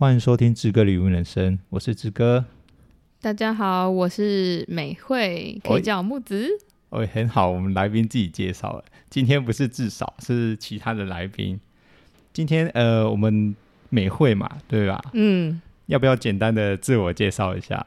[0.00, 2.44] 欢迎收听志哥的渔塭人生，我是志哥。
[3.20, 6.48] 大家好，我是美惠，可以叫我木子。
[6.90, 8.84] 哦，很好，我们来宾自己介绍了。
[9.10, 11.58] 今天不是至少，是其他的来宾。
[12.32, 13.56] 今天呃，我们
[13.88, 15.02] 美惠嘛，对吧？
[15.14, 17.84] 嗯，要不要简单的自我介绍一下？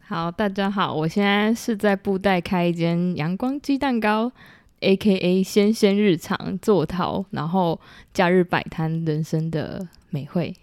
[0.00, 4.32] 好，大家好，我现在是在布袋开一间阳光鸡蛋糕
[4.80, 5.42] ，A.K.A.
[5.42, 7.78] 鲜鲜日常做陶，然后
[8.14, 10.56] 假日摆摊人生的美慧。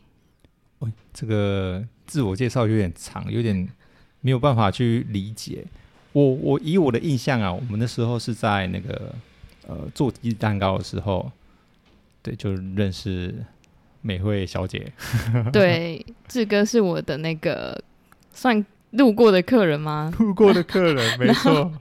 [1.19, 3.67] 哦，这个自我介绍有点长，有点
[4.21, 5.65] 没有办法去理解。
[6.13, 9.13] 我我以我的印象啊，我们那时候是在那个
[9.67, 11.31] 呃做鸡蛋糕的时候，
[12.23, 13.35] 对，就认识
[14.01, 14.91] 美惠小姐。
[15.53, 17.79] 对，志哥是我的那个
[18.33, 20.11] 算路过的客人吗？
[20.17, 21.71] 路过的客人， 没错。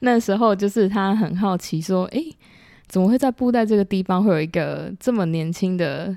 [0.00, 2.22] 那时候就是他很好奇，说：“哎，
[2.88, 6.14] 怎么会在布袋这个地方会有一个这么年轻的？”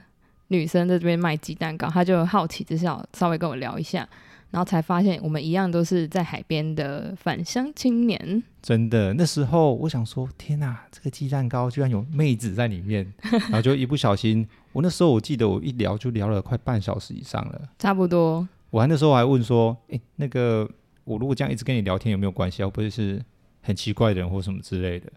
[0.51, 4.05] 女生在这边卖鸡蛋糕，她就好奇，只是要稍微跟我聊一下，
[4.49, 8.43] 然后才发现我们一样都是在海边的返乡青年。
[8.61, 13.09] 真的，那时候我想说，天哪，这个鸡蛋糕居然有妹子在里面，
[13.49, 18.45] 然后就一不小心，我那时候我记得我一聊就聊了快半小时以上了，差不多。
[18.71, 20.69] 我还那时候还问说，哎，那个
[21.05, 22.61] 我如果这样一直跟你聊天有没有关系？
[22.61, 23.23] 会不会是
[23.61, 25.09] 很奇怪的人或什么之类的？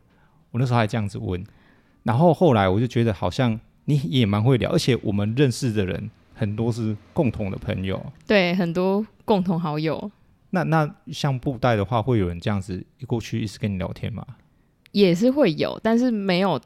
[0.53, 1.45] 我那时候还这样子问，
[2.05, 3.59] 然后后来我就觉得好像。
[3.87, 10.11] 你也蛮会聊，而且我们认识的人很多是共同的朋友，对，很多共同好友。
[10.51, 14.25] 那那像布袋的话，会有人这样子一过去一直跟你聊天吗？
[14.93, 16.61] 也是会有，但是没有，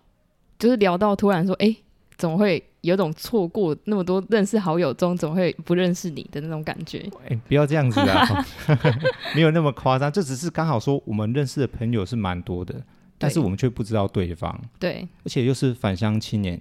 [0.58, 1.74] 就是聊到突然说，哎，
[2.18, 7.08] 怎么会有种错过那么多认识好友中，怎么会不认识你的那种感觉？
[7.26, 8.46] 哎，不要这样子啊，
[9.34, 12.84] 没有那么夸张，这只是刚好说我们认识的朋友是蛮多的，
[13.16, 14.60] 但是我们却不知道对方。
[14.78, 16.60] 对，而且又是返乡青年。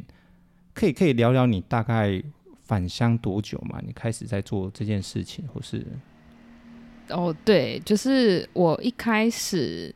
[0.78, 2.22] 可以可以聊聊你大概
[2.61, 3.81] 返乡多久嘛？
[3.83, 5.84] 你开始在做这件事情，或是？
[7.09, 9.92] 哦，对，就是我一开始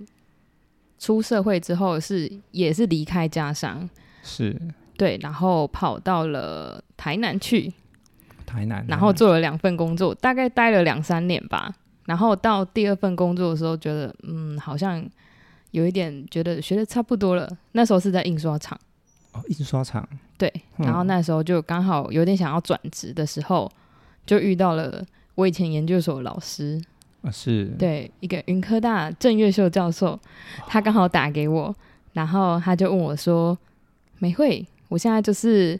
[0.97, 3.87] 出社会之后是也是离开家乡，
[4.23, 4.59] 是
[4.97, 7.71] 对，然后跑到了台南去，
[8.47, 11.71] 台南，然后做了两份工作，大概待了两三年吧。
[12.07, 15.07] 然后到第二份工作的时候，觉得嗯，好像
[15.69, 17.47] 有一点觉得学的差不多了。
[17.73, 18.75] 那时候是在印刷厂。
[19.33, 20.07] 哦，印刷厂。
[20.37, 23.77] 对，然后那时候就刚好有点想要转职的时候，嗯、
[24.25, 25.03] 就遇到了
[25.35, 26.81] 我以前研究所的老师
[27.21, 30.19] 啊，是对一个云科大郑月秀教授，
[30.67, 31.73] 他刚好打给我，
[32.13, 33.57] 然后他就问我说
[34.17, 35.79] ：“美惠，我现在就是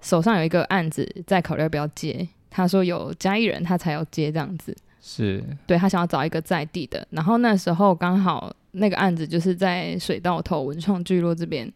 [0.00, 4.76] 手上有一个案子，在考虑要不要接。”他说有嘉义人，他才要接这样子。
[5.00, 11.70] 是对，他想要找一个在地的，然后那时候刚好那个案子就是在水道头文创聚落这边。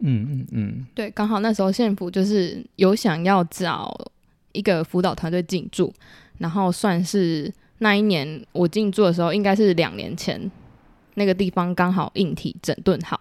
[0.00, 3.94] 嗯嗯嗯，对，刚好那时候县府就是有想要找
[4.52, 5.92] 一个辅导团队进驻，
[6.38, 10.50] 然后算是那一年我进驻的时候，应该是两年前，
[11.14, 13.20] 那个地方刚好硬体整顿好，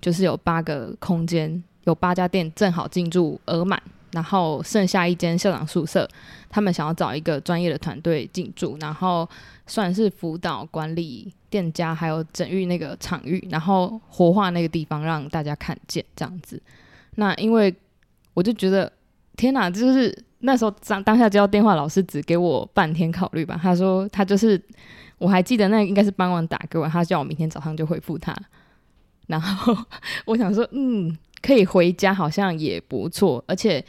[0.00, 3.80] 就是有八个空间，有八家店正好进驻额满，
[4.12, 6.08] 然后剩下一间校长宿舍，
[6.48, 9.28] 他们想要找一个专业的团队进驻，然后
[9.70, 11.32] 算是辅导管理。
[11.50, 16.62] 店家还有整育那个场域，然后活化那个地方，让大家看见这样子。
[17.16, 17.74] 那因为
[18.34, 18.92] 我就觉得，
[19.36, 23.58] 天哪，就是那时候当当下接到电话，老师只给我半天考虑吧。
[23.60, 24.62] 他说他就是，
[25.18, 28.32] 我还记得那应该是傍晚打给我，他叫我明天早上就回复他。
[29.26, 29.76] 然后
[30.24, 33.84] 我想说，嗯，可以回家好像也不错，而且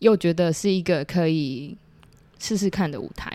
[0.00, 1.74] 又觉得是一个可以
[2.38, 3.32] 试试看的舞台。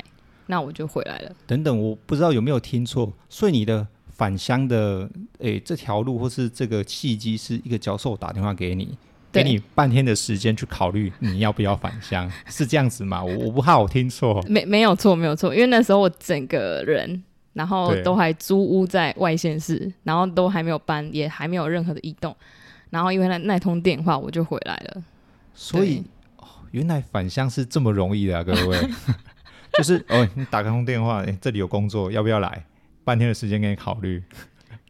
[0.47, 1.31] 那我就回来了。
[1.47, 5.09] 等等，我不知道有没有听错，所以你的返乡的
[5.39, 8.97] 诶这条路或是这个契机，是一个教授打电话给你，
[9.31, 13.23] 给你半天的时间去考虑你要不要返乡， 是这样子吗？
[13.23, 22.35] 我我不怕我听错，没没有错没有错，因为那时候我整个人，然后都还租屋在外县市，然后都还没有搬，也还没有任何的异动，
[22.91, 25.03] 然后因为那那通电话，我就回来了。
[25.55, 26.03] 所以
[26.37, 28.77] 哦，原来返乡是这么容易的啊，各位。
[29.77, 32.65] 就是 哦，你打个通电话，哎，这里有工作，要不要来？
[33.03, 34.23] 半天的时间给你考虑。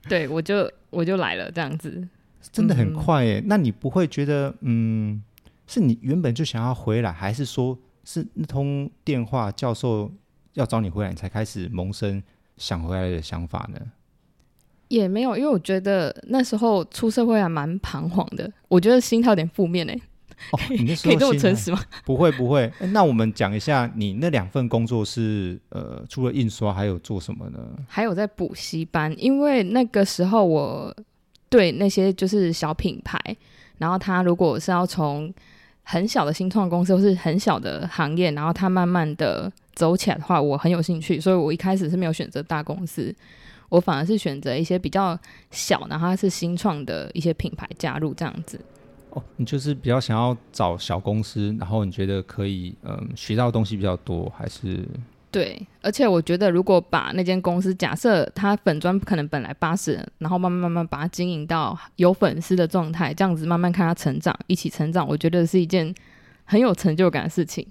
[0.07, 2.07] 对，我就我就来了，这样子，
[2.51, 3.39] 真的很快耶。
[3.39, 5.23] 嗯、那你不会觉得，嗯，
[5.65, 10.11] 是你原本就想要回来，还是说是那通电话教授
[10.53, 12.21] 要找你回来，你才开始萌生
[12.57, 13.79] 想回来的想法呢？
[14.89, 19.99] 也没有，因为我觉得那时候出社会还蛮彷徨的，我觉得心态有点负面哎。
[20.51, 21.81] 哦，你那时候可以这么诚实吗？
[22.05, 27.59] 不会不会，那我们讲一下，你那两份工作是呃，除了印刷，还有做什么呢？
[27.87, 30.95] 还有在补习班，因为那个时候我
[31.49, 33.19] 对那些就是小品牌，
[33.77, 35.33] 然后他如果是要从
[35.83, 43.13] 很小的新创公司或是很小的行业，然后他慢慢的走起来的话，我很有兴趣，所以我一开始是没有选择大公司，
[43.69, 45.17] 我反而是选择一些比较
[45.51, 48.59] 小，然后它是新创的一些品牌加入这样子。
[49.13, 54.87] 哦，你就是比较想要找小公司，然后你觉得可以嗯学到的东西比较多，还是？
[55.31, 65.91] 对，而且我觉得，如果把那间公司，假设它粉砖可能本来八十人，然后慢慢慢慢把它经营到有粉丝的状态，这样子慢慢看它成长，一起成长，我觉得是一件
[66.45, 67.65] 很有成就感的事情。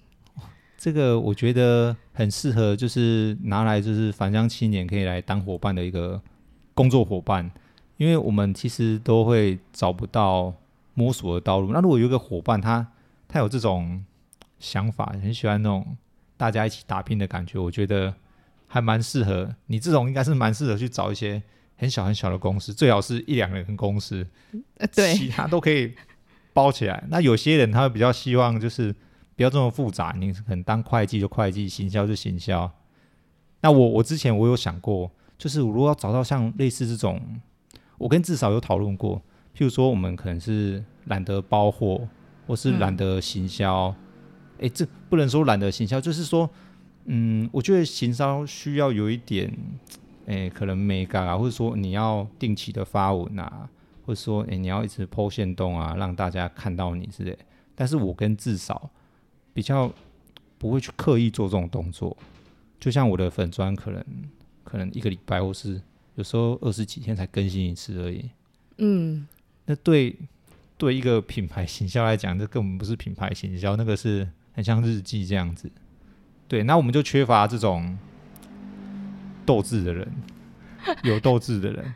[0.77, 6.21] 这个我觉得很适合，就是拿来就是返乡青年可以来当伙伴的一个
[6.75, 7.49] 工作伙伴，
[7.97, 10.53] 因为我们其实都会找不到
[10.95, 11.73] 摸索的道路。
[11.73, 12.93] 那如果有一个伙伴他，他
[13.29, 14.05] 他有这种
[14.59, 15.97] 想法，很喜欢那种。
[16.35, 18.13] 大家一起打拼的感觉，我觉得
[18.67, 19.79] 还蛮适合你。
[19.79, 21.41] 这种应该是蛮适合去找一些
[21.77, 24.27] 很小很小的公司，最好是一两个人公司，
[24.79, 25.95] 呃，对，其他都可以
[26.53, 27.05] 包起来。
[27.09, 28.93] 那有些人他会比较希望就是
[29.37, 32.69] 不要这么复杂，你可能当会计就会计，行销就行销。
[33.61, 35.09] 那我我之前我有想过，
[35.39, 37.41] 就是我如果要找到像类似这种，
[37.99, 39.23] 我跟至少有讨论过，
[39.57, 42.09] 譬如说我们可能是懒得包货，
[42.47, 43.89] 或是懒得行销。
[43.89, 43.97] 嗯
[44.63, 46.49] 哎，这不能说懒得行销，就是说，
[47.07, 49.53] 嗯，我觉得行销需要有一点，
[50.27, 53.69] 哎，可能美感啊，或者说你要定期的发文啊，
[54.07, 57.37] 或者说，哎，你要一直 po 限动啊，让大家看到你之类。
[57.75, 58.89] 但是我跟至少
[59.53, 59.93] 比较
[60.59, 62.17] 不会去刻意做这种动作，
[62.79, 64.05] 就像我的粉砖，可能
[64.63, 65.83] 可能一个礼拜或是
[66.15, 68.31] 有时候二十几天才更新一次而已。
[68.79, 69.27] 嗯，
[69.73, 70.15] 那对
[70.77, 74.29] 对一个品牌行销来讲，这根本不是品牌行销，那个是。
[74.55, 75.73] 很像日记这样子，
[76.47, 77.97] 对，那我们就缺乏这种
[79.47, 80.07] 斗志的人，
[81.05, 81.95] 有斗志的人，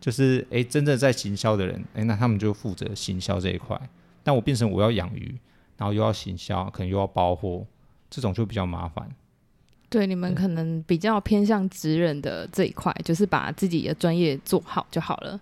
[0.00, 3.80] 就是哎、欸，真正在行销的人，哎、欸，那他们就负责行销这一块。
[4.24, 5.38] 但我变成我要养鱼，
[5.76, 7.64] 然后又要行销，可能又要包货，
[8.10, 9.08] 这种就比较麻烦。
[9.88, 15.40] 对，你们可能比较偏向职人的这一块，就是把自己的专业做好就好了。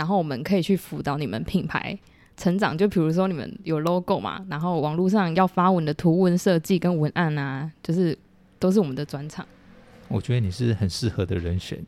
[0.00, 1.98] 然后我们可以去辅导你们品牌。
[2.34, 8.18] 成长，就比如说你们有 logo 嘛，然后网络上要发文的图文设计跟文案啊，就是
[8.58, 9.44] 都是我们的专长。
[10.08, 11.78] 我觉得你是很适合的人选。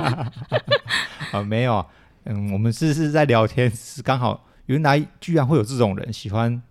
[1.32, 1.84] 啊，没有，
[2.24, 6.62] 嗯，我们是是在聊天，是刚好原来居然会有这种人喜欢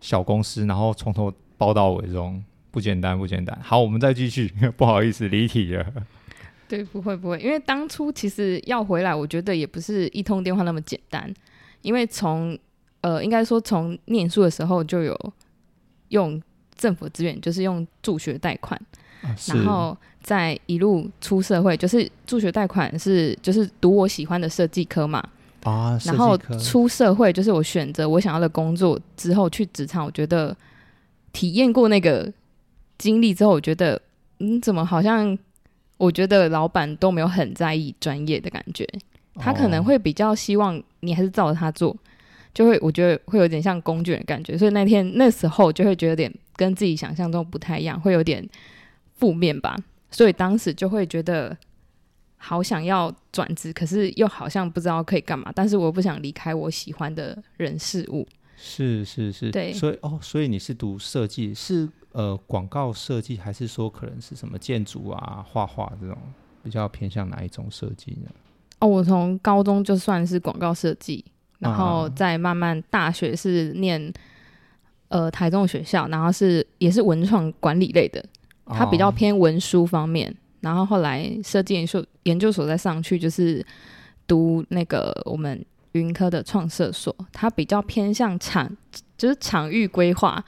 [0.00, 2.42] 小公司，然后从头包到尾，这种
[2.72, 3.56] 不简单不简单。
[3.62, 5.86] 好，我们再继续， 不好意思离题了。
[6.68, 11.32] 对，不会不会，因为当初其实要回来，我觉得也不是一通电话那么简单。
[11.82, 12.58] 因为从
[13.02, 15.32] 呃，应该说从念书的时候就有
[16.08, 16.40] 用
[16.74, 18.80] 政府资源，就是用助学贷款，
[19.20, 25.22] 啊、然后再一路出社会，就是助学贷款是就是读我喜欢的设计科嘛
[25.64, 30.56] 啊，然后出社会就是我选择我想要的工作之后去职场，我觉得
[31.32, 32.32] 体验过那个
[32.96, 34.00] 经历之后，我觉得
[34.38, 35.36] 嗯，怎么好像
[35.96, 38.88] 我觉得老板都没有很在意专业的感觉。
[39.36, 41.96] 他可能会比较希望你还是照着他做，
[42.52, 48.48] 就会我觉得会有点像工具人的感觉，所以那天那时候就会觉得有点跟自己想象中不太一样，会有点
[49.16, 49.76] 负面吧。
[50.10, 51.56] 所以当时就会觉得
[52.36, 58.24] 好想要转职，可是又好像不知道可以干嘛，但是我又不想离开我喜欢的人事物。
[58.56, 66.16] 是是是，对，所以哦，所以你是读设计，是呃广告设计，还是说可能是什么建筑啊、画画这种
[66.62, 68.30] 比较偏向哪一种设计呢？
[68.78, 71.24] 哦，我从高中就算是广告设计，
[71.58, 74.12] 然后再慢慢大学是念
[75.08, 78.24] 呃台中学校，然后是也是文创管理类的，
[78.66, 80.34] 它比较偏文书方面。
[80.60, 83.64] 然后后来设计研究研究所再上去就是
[84.26, 85.62] 读那个我们
[85.92, 88.74] 云科的创设所，它比较偏向场
[89.18, 90.42] 就是场域规划，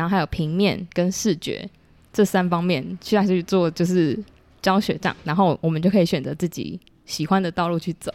[0.00, 1.68] 然后还有平面跟视觉
[2.10, 4.18] 这三方面去下去做就是
[4.62, 6.80] 教学这样，然后我们就可以选择自己。
[7.04, 8.14] 喜欢的道路去走，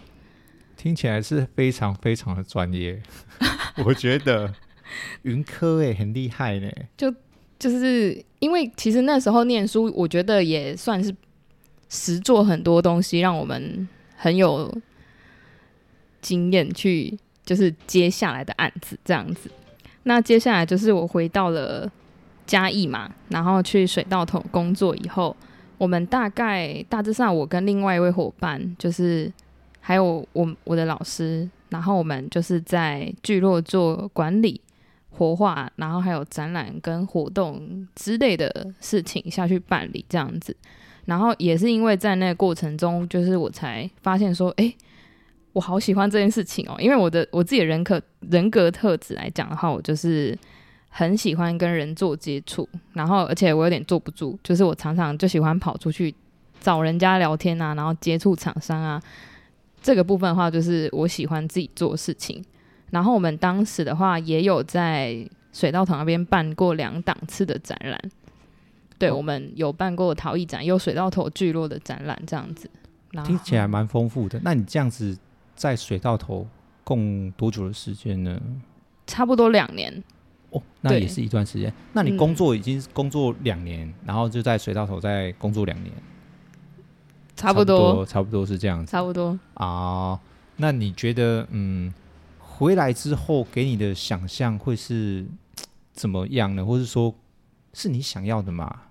[0.77, 3.01] 听起来是非常非常的专业。
[3.86, 4.54] 我觉得
[5.24, 6.72] 云科诶很厉害呢。
[6.96, 7.13] 就
[7.60, 11.13] 就是因为其实那时候念书，我觉得也算是
[11.89, 14.74] 实做很多东西，让我们很有
[16.22, 19.51] 经验去就是接下来的案子这样子。
[20.07, 21.88] 那接下来就是我回到了
[22.47, 25.35] 嘉义嘛，然后去水稻桶工作以后。
[25.77, 29.29] 我们大概大致上，我跟另外一位伙伴，就是
[29.81, 34.62] 还有我我的老师，然后我们就是在聚落做管理、
[35.09, 40.55] 活化，然后还有展览跟活动之类的事情下去办理这样子。
[41.03, 44.74] 然后也是因为在那个过程中，就是我才发现说，哎，
[45.55, 50.38] 我好喜欢这件事情哦，因为我的我自己的人格人格特质来讲的话，我就是
[50.89, 56.13] 很喜欢跟人做接触，然后而且我有点坐不住，就是我常常就喜欢跑出去
[56.59, 59.01] 找人家聊天啊，然后接触厂商啊，
[59.81, 62.43] 这个部分的话就是我喜欢自己做事情。
[62.91, 67.97] 然后我们当时的话也有在水稻头那边办过两档次的展览，
[68.97, 72.69] 对，哦、我们有办过陶艺展，有水稻头聚落的展览这样子。
[73.24, 74.38] 听起来蛮丰富的。
[74.43, 75.17] 那你这样子
[75.55, 76.45] 在水道头
[76.83, 78.39] 共多久的时间呢？
[79.07, 80.03] 差不多两年。
[80.51, 81.74] 哦，那也是一段时间。
[81.93, 85.91] 那你工作已经工作两年，嗯，然后就在水道头再工作两年，
[87.35, 88.91] 差不多，差不多，是这样子。
[88.91, 90.19] 差不多啊。
[90.57, 91.93] 那你觉得，嗯，
[92.39, 95.25] 回来之后给你的想象会是
[95.91, 96.65] 怎么样呢？
[96.65, 97.13] 或是说，
[97.74, 98.83] 是你想要的吗？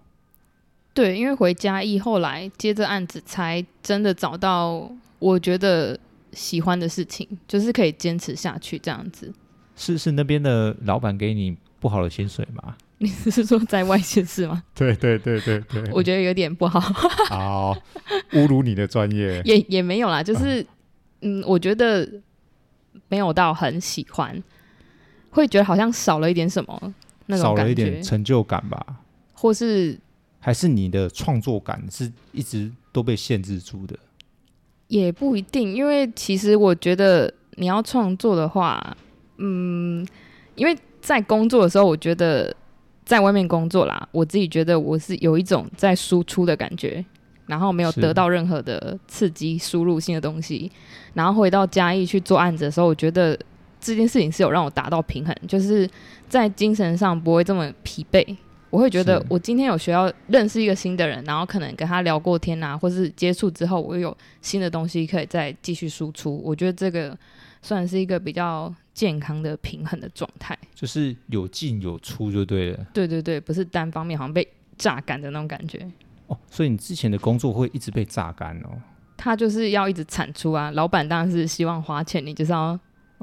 [0.93, 5.99] 对，因为回家义后来接着案子，才真的找到我觉得
[6.35, 9.33] 喜欢的事情，就是可以坚持下去这样子。
[9.77, 12.77] 是是那边的老板给你不好的薪水吗？
[12.99, 14.63] 你是说在外县市吗？
[14.75, 16.79] 对对对对对，我觉得有点不好。
[17.29, 17.77] 好，
[18.33, 20.63] 侮辱你的专业也也没有啦，就是
[21.21, 22.09] 嗯，嗯，我觉得
[23.09, 24.43] 没有到很喜欢，
[25.31, 26.95] 会觉得好像少了一点什么
[27.27, 29.01] 那种感觉，少了一点成就感吧，
[29.33, 29.99] 或是。
[30.39, 33.99] 还是你的创作感是一直都被限制住的？
[34.89, 38.97] 也不一定，因为其实我觉得你要创作的话，
[39.39, 40.07] 嗯，
[40.55, 42.55] 因为在工作的时候，我觉得
[43.05, 47.05] 在外面工作啦，我自己觉得我是有一种在输出的感觉，
[47.47, 50.71] 然后没有得到任何的刺激输入性的东西，
[51.15, 53.39] 然后回到嘉义去做案子的时候，我觉得
[53.81, 55.89] 这件事情是有让我达到平衡，就是
[56.29, 58.37] 在精神上不会这么疲惫。
[58.75, 66.43] 我会觉得，我今天有学到认识一个新的人，然后可能跟他聊过天啊，或是接触之后，我有新的东西可以再继续输出。
[66.45, 67.17] 我觉得这个
[67.63, 72.87] 算是一个比较健康的平衡的状态，就是有进有出就对了。
[72.93, 74.45] 对对对，不是单方面好像被
[74.77, 75.87] 榨干的那种感觉。
[76.27, 78.71] 哦，所以你之前的工作会一直被榨干哦？
[79.17, 82.77] 他就是要一直产出啊，老板当然是希望花钱，你就是要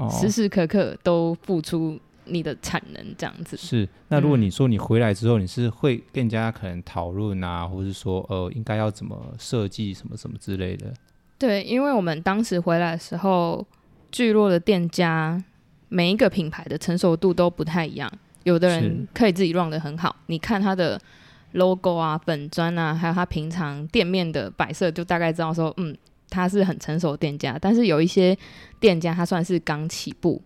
[0.10, 2.00] 时时刻刻都付出。
[2.32, 3.88] 你的产能这样子是。
[4.08, 10.94] 那如果你说你回来之后，你是会更加可能讨论啊，或是说呃，应该要怎么设计什么什么之类的。
[11.38, 13.66] 对，因为我们当时回来的时候，
[14.12, 15.44] 聚落的店家
[15.90, 18.12] 每一个品牌的成熟度都不太一样。
[18.44, 21.00] 有的人可以自己 run 得很好，你看他的
[21.52, 25.96] logo 啊、粉砖啊，还有他平常店面的摆设，就大概知道说，嗯，
[26.30, 27.58] 他是很成熟的店家。
[27.62, 28.38] 但是有一些
[28.80, 30.42] 店家，他算是刚起步。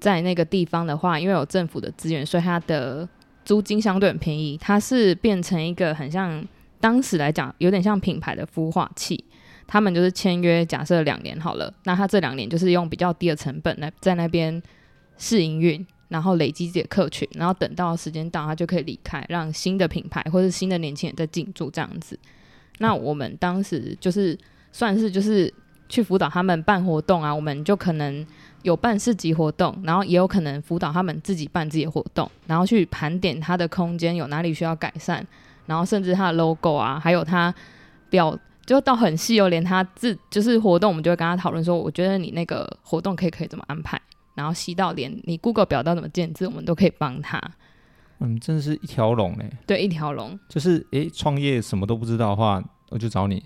[0.00, 3.08] 在那个地方的话，因为有政府的资源，所以它的
[3.44, 4.56] 租金相对很便宜。
[4.60, 6.46] 它是变成一个很像
[6.80, 9.24] 当时来讲，有点像品牌的孵化器。
[9.66, 14.62] 他们就是签约，假设两年好了，那他这两年就是用比较低的成本来在那边
[15.18, 22.18] 试营运，然后累积自己的客群，然后等到时间到，他就可以离开，让新的品牌或是新的年轻人再进驻这样子。
[22.78, 24.38] 那我们当时就是
[24.72, 25.52] 算是就是
[25.88, 28.26] 去辅导他们办活动啊，我们就可能。
[28.62, 35.26] 有办市集活动，然后也有可能辅导他们自己办自己的活动，然后去盘点他的空间有哪里需要改善，
[35.66, 37.54] 然后甚至他的 logo 啊，还有他
[38.10, 38.36] 表
[38.66, 44.00] 就到很细哦，连他自就是活动，我们就会跟他讨论说，我觉得你那个活动可以可以怎么安排，
[44.34, 47.40] 然后细到连你 Google 表到怎么建置，我们都可以帮他。
[48.20, 49.50] 嗯，真的是一条龙哎。
[49.66, 50.38] 对，一条龙。
[50.48, 53.42] 就是诶，创业什么都不知道的话，我就找你。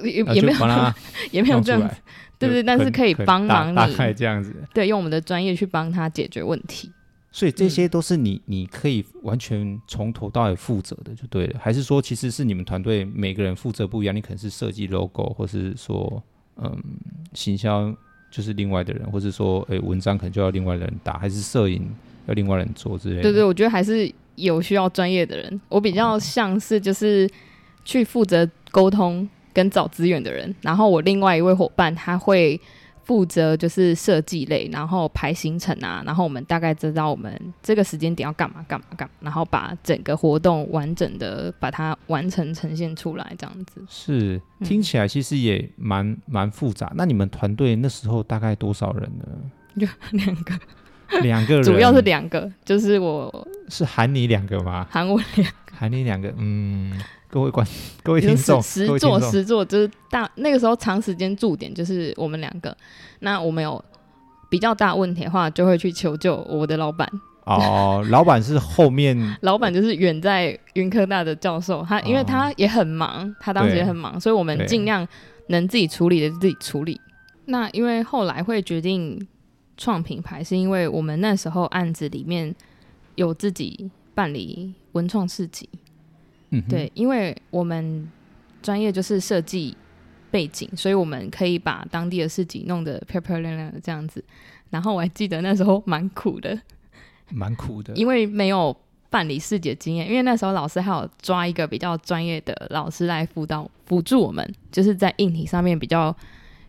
[0.00, 0.92] 对，也也没有
[1.30, 1.94] 也没有这样子。
[2.38, 4.52] 对对，但是可以帮忙你，大概这样子。
[4.74, 6.90] 对，用我们的专业去帮他解决问题。
[7.30, 11.60] 所以这些都是你，你可以完全从头到尾负责的，就对了。
[11.62, 14.14] 还是说，其实是你们团队每个人负责不一样？
[14.14, 16.22] 你可能是设计 logo，或是说，
[16.56, 16.76] 嗯，
[17.32, 17.94] 行销
[18.30, 21.88] 就是另外的人，或是说，诶，文章可能就要另外的人打，还是摄影
[22.26, 23.22] 要另外人做之类的？
[23.22, 25.60] 对对，我觉得还是有需要专业的人。
[25.68, 27.30] 我比较像是就是
[27.84, 29.26] 去负责沟通。
[29.52, 32.60] 跟找资源的人，然后我另外一位伙伴他会
[33.04, 43.84] 负责就是设计类，然后排行程啊，然后我们大概知道我们这个时间点要干嘛干嘛干嘛，然后把整个活动完整的把它完成呈现出来，这样子。
[43.88, 46.92] 是，听起来其实也蛮蛮复杂。
[46.94, 49.24] 那你们团队那时候大概多少人呢？
[49.76, 50.54] 就两个，
[51.22, 54.86] 两个人，主要是两个，就是我是喊你两个吗？
[54.88, 56.92] 喊我两个，喊你两个，嗯。
[57.32, 57.66] 各位观，
[58.04, 62.76] 各位听众，实做实做就是大那个时候长时间驻点就是我们两个。
[63.20, 63.82] 那我们有
[64.50, 67.08] 比较大问题的话，就会去求救我的老板。
[67.46, 75.08] 哦，老板是后面， 老板就是远在云科大的教授，他因为他也很忙，他当时也很忙，所以我们尽量
[75.46, 77.00] 能自己处理的自己处理。
[77.46, 79.26] 那因为后来会决定
[79.78, 82.54] 创品牌，是因为我们那时候案子里面
[83.14, 85.66] 有自己办理文创市集。
[86.52, 88.08] 嗯，对，因为我们
[88.62, 89.76] 专业就是设计
[90.30, 94.22] 背景，所以我们可以把当地的市集弄得漂漂亮亮的这样子。
[94.70, 96.58] 然后我还记得那时候蛮苦的，
[97.32, 98.74] 蛮苦的， 因为没有
[99.10, 100.08] 办理市集的经验。
[100.08, 106.14] 因为那时候老师还有抓一个比较专业的老师来辅导辅助我们，就是在硬体上面比较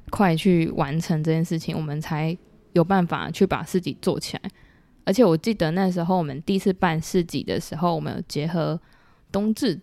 [0.10, 2.38] 快去完成这件事情，我们才
[2.74, 4.50] 有办法去把市集做起来。
[5.06, 8.80] 而且我记得那时候我们第一次办市集的时候，我们有结合
[9.34, 9.78] 冬至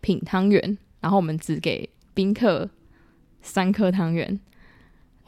[0.00, 2.66] 品汤圆，然后我们只给宾客
[3.42, 4.40] 三颗汤圆，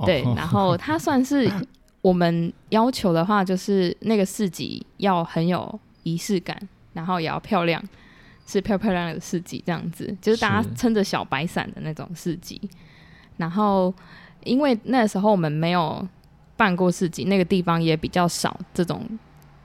[0.07, 1.53] 对，然后它算是。
[2.01, 6.57] 我们要求的话，就是那个市集要很有仪式感，
[6.93, 7.83] 然后也要漂亮，
[8.47, 12.59] 是漂漂亮亮的市集这样子，就是大家撑着小白伞的那种市集。
[13.37, 13.93] 然后，
[14.45, 16.07] 因为那时候我们没有
[16.57, 19.05] 办过市集，那个地方也比较少这种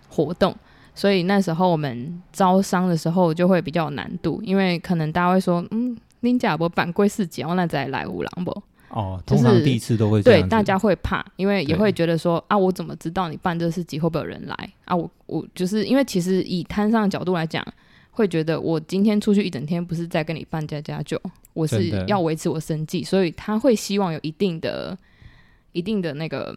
[0.09, 0.53] 活动，
[0.95, 8.63] 所以那时候我们招商的时候就会比较有难度，因为可能大家会说，嗯，恁家无办过市集，我那再来五郎不？
[8.89, 14.95] 哦，通常第一次都会这样，对，大家会怕，因为也会觉得说啊，我怎么知道你办这事集会不会有人来啊？
[14.95, 17.65] 我我就是因为其实以摊商的角度来讲，
[18.11, 21.19] 会觉得我今天出去一整天不是在跟你办家家酒，
[21.53, 24.95] 我是要维持我生计，所以他会希望有一定的、
[25.71, 26.55] 一定的那个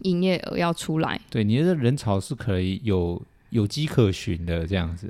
[0.00, 1.20] 营业额要出来。
[1.30, 3.22] 对，你的人潮是可以有
[3.54, 5.08] 有迹可循的这样子。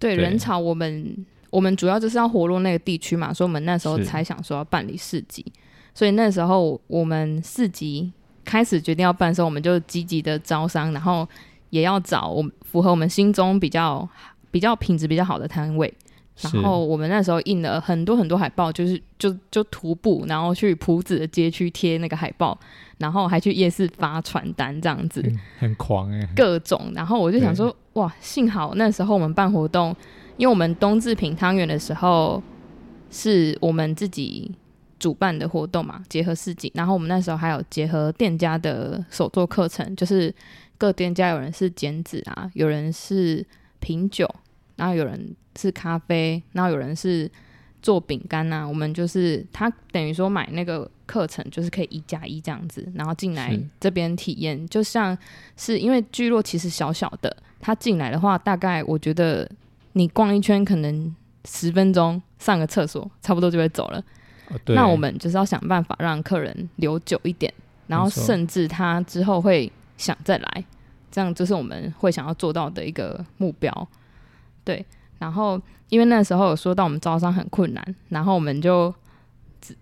[0.00, 5.44] 对，对人潮，我们我们主要就是要活络那个地区嘛，所以我们那时候才想说要办理市集。
[5.94, 8.12] 所以那时候我们市集
[8.44, 11.26] 开始决定要办的时候，我们就积极的招商，然后
[11.70, 14.06] 也要找我们符合我们心中比较
[14.50, 15.94] 比较品质比较好的摊位。
[16.40, 22.58] 然后我们那时候印了很多很多海报，就是就就徒步，然后去朴子的街区贴那个海报，
[22.98, 26.92] 然后还去夜市发传单这样子，嗯、很狂哎、欸，各种。
[26.94, 29.94] 然后我就想说，哇，幸好那时候我们办活动，
[30.36, 32.42] 因为我们冬至品汤圆的时候
[33.10, 34.54] 是我们自己。
[34.96, 40.34] 主办的活动嘛，结合市集，然后我们那时候还有结合店家的手作课程，就是
[40.78, 43.44] 各店家有人是剪纸啊，有人是
[43.80, 44.26] 品酒，
[44.76, 47.30] 然后有人是咖啡，然后有人是
[47.82, 48.66] 做饼干呐。
[48.66, 55.16] 我们就是他等于说买那个课程，就是可以一加一这样子，然后进来这边体验，就像
[55.56, 59.48] 是因为聚落其实小小的，他进来的话，大概我觉得
[59.92, 64.02] 你逛一圈可能十分钟，上个厕所差不多就会走了。
[64.48, 67.52] 哦、那我们就是要想办法让客人留久一点，
[67.86, 70.64] 然后甚至他之后会想再来，
[71.10, 73.88] 这样就是我们会想要做到的一个目标。
[74.64, 74.84] 对，
[75.18, 78.92] 然后因为那时候有说到我们招商很困难，然后我们就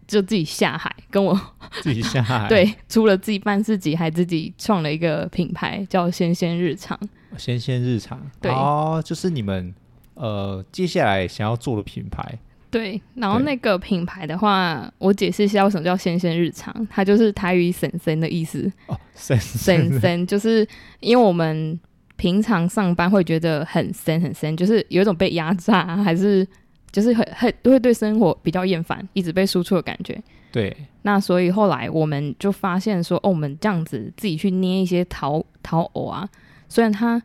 [0.07, 1.39] 就自己下海，跟我
[1.83, 6.99] 自己下海，对，除了自己办自己，还自己创了一个品牌叫鲜鲜日常。
[7.39, 9.75] 鲜鲜日常，对哦，就是你们
[10.15, 12.39] 呃接下来想要做的品牌。
[12.71, 18.71] 对，然后那个品牌的话，我解释一下为什么叫“鲜鲜日常”，它就是台语“婶婶”的意思。
[18.87, 20.67] 哦，婶婶婶就是
[21.01, 21.79] 因为我们
[22.23, 26.47] 平常上班会觉得很深很深，就是有一种被压榨，还是
[26.93, 30.17] 就是很很都会对生活比较厌烦，一直被输出的感觉。
[30.53, 36.29] 对，那所以后来我们就发现说，哦，我们这样子自己去捏一些陶陶偶啊，
[36.69, 37.21] 虽然它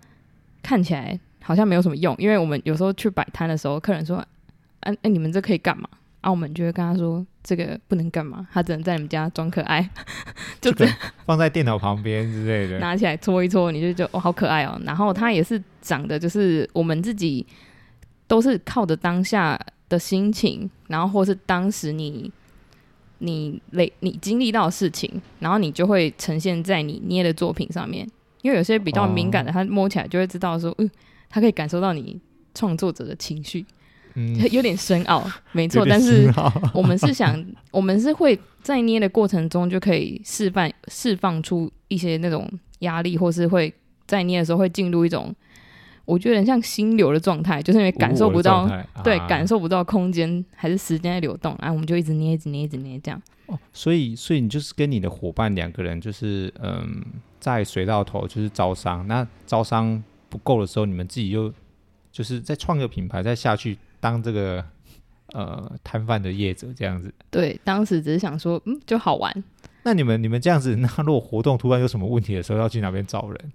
[0.64, 4.26] 看起来好像没有什么用，因为我们有时候去摆摊的时候，客人说。
[4.82, 5.90] 哎、啊、哎，你们这可以干嘛？
[6.28, 9.90] 啊，我们就会跟他说，这个不能干嘛，他只能在你们家装可爱，
[10.60, 10.94] 就这样
[11.26, 14.78] 放在电脑旁边之类的， 拿起来搓一搓，你就觉得哦，好可爱哦。
[14.84, 17.48] 然后他也是长得就是我们自己
[18.28, 22.30] 都是靠着当下的心情，然后或是当时你
[23.20, 28.06] 你累你经历到的事情，然后你就会呈现在你捏的作品上面。
[28.42, 30.90] 因为有些比较敏感的，他、哦、摸起来就会知道说，嗯，
[31.30, 32.20] 他可以感受到你
[32.54, 33.66] 创作者的情绪。
[34.20, 35.86] 嗯， 有点深奥，没错。
[35.86, 36.28] 但是
[36.74, 43.72] 我们是想，我们是会在捏的过程中就可以释放释放出一些那种压力，或是会
[44.08, 45.34] 在捏的时候会进入一种
[46.04, 53.22] 我觉得很像心流的状态，就是因为感受不到、啊、对感受不到空间还是时间在流动，然后我们就一直捏，一直捏，一直捏这样。
[53.46, 57.04] 哦，所以所以你就是跟你的伙伴两个人，就是嗯，
[57.40, 61.54] 在水到头就是招商，那招商不够的时候，你们自己又
[62.12, 63.78] 就是再创个品牌，再下去。
[64.00, 64.64] 当这个
[65.34, 69.44] 呃摊贩的业者这样子，对，当时只是想说，嗯，就好玩。
[69.84, 73.52] 那你们你们这样子， 那如果活动突然有什么问题的时候，要去哪边找人？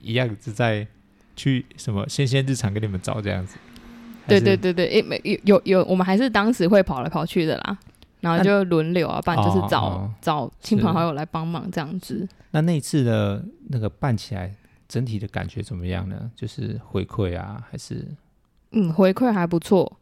[0.00, 0.86] 一样是在
[1.34, 3.56] 去什么鲜鲜日常给你们找这样子？
[4.26, 7.78] 对对对对，诶，没有有有，我们还是当时会跑来跑去的啦。
[8.20, 12.28] 然后就轮流啊，办就是找、哦、找亲朋好友来帮忙这样子。
[12.50, 14.52] 那那一次的那个办起来，
[14.88, 16.28] 整体的感觉怎么样呢？
[16.34, 18.04] 就是回馈啊，还是
[18.72, 19.96] 嗯，回馈还不错。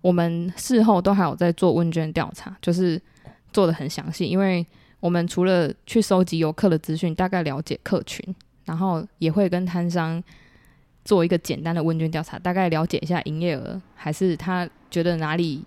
[0.00, 3.00] 我们事后都还有在做问卷调查，就是
[3.52, 4.66] 做的很详细，因为
[4.98, 10.22] 我们除了去收集游客的资讯，大概了解客群，然后也会跟摊商
[11.04, 15.64] 做一个简单的问卷调查，大概了解一下营业额，还是他觉得哪里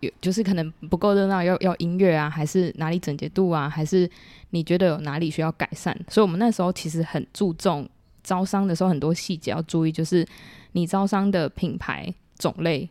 [0.00, 4.08] 有，就是可能不够热闹，要要音乐啊，还是哪里整洁度啊，还是
[4.50, 5.96] 你觉得有哪里需要改善？
[6.08, 7.88] 所以，我们那时候其实很注重
[8.22, 10.26] 招商的时候，很多细节要注意，就是
[10.72, 12.88] 你招商的品牌种类。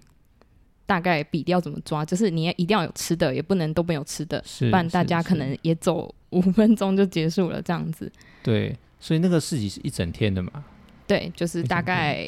[0.86, 2.06] 大概比例要怎么抓？
[2.06, 8.10] 就是你也一定要有吃的，也不能都没有吃的，不然大家可能也走五分钟就结束了这样子。
[8.42, 10.64] 对，所以那个市集是一整天的嘛？
[11.06, 12.26] 对，就是大概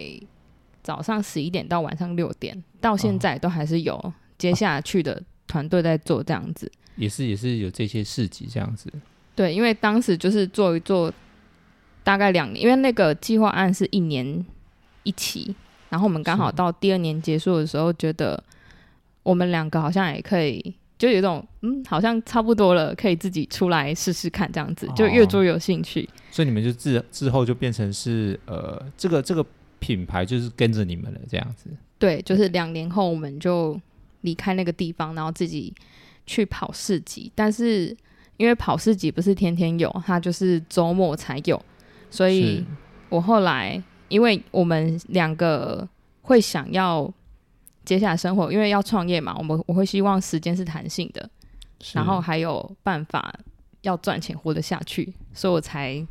[0.83, 6.69] 早上十一点到晚上六点，到现在都还是有接下去的团队在做这样子。
[6.97, 8.91] 也是也是有这些市集这样子。
[9.35, 11.09] 对，因为当时就是做一做，
[12.03, 14.45] 大概两年，因为那个计划案是一年
[15.03, 15.55] 一起。
[15.89, 18.43] 然后我们刚好到第二年结束的时候，觉得
[19.23, 26.03] 我们两个好像也可以，就有一种嗯，好像差不多了，可以自己出来试试看这样子，就越做越有兴趣。
[26.03, 29.43] 哦，所以你们就之之后就变成是呃，这个这个
[29.79, 31.71] 品牌就是跟着你们了这样子。
[31.97, 33.79] 对，就是两年后我们就
[34.21, 35.73] 离开那个地方，然后自己
[36.27, 37.31] 去跑市集。
[37.33, 37.97] 但是
[38.37, 41.59] 因为跑市集不是天天有，它就是周末才有，
[42.11, 42.63] 所以
[43.09, 43.81] 我后来。
[44.09, 45.87] 因为我们两个
[46.21, 47.11] 会想要
[47.85, 51.29] 接下来生活，因为要创业嘛，我们我会希望时间是弹性的，
[51.93, 53.33] 然后还有办法
[53.81, 56.05] 要赚钱活得下去，所以我才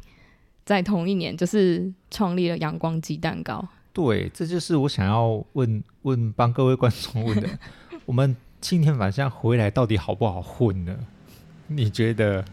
[0.65, 3.67] 在同一年就是创立了阳光鸡蛋糕。
[3.93, 7.49] 对，这就是我想要问问帮各位观众问的，
[8.07, 10.97] 我们今天晚上回来到底好不好混呢？
[11.67, 12.45] 你觉得？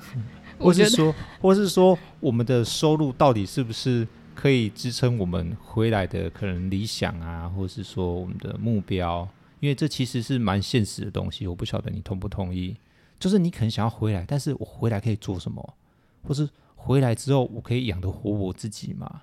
[0.58, 4.08] 或是说，或是说，我们的收入到底是不是？
[4.36, 9.28] 可以支撑我们回来的可能理想啊，或是说我们的目标，
[9.62, 11.48] 因为这其实是蛮现实的东西。
[11.48, 12.76] 我不晓得你同不同意？
[13.17, 15.74] 就是你可能想要回来，但是我回来可以做什么？
[16.21, 19.21] 或是回来之后我可以养得活我自己吗？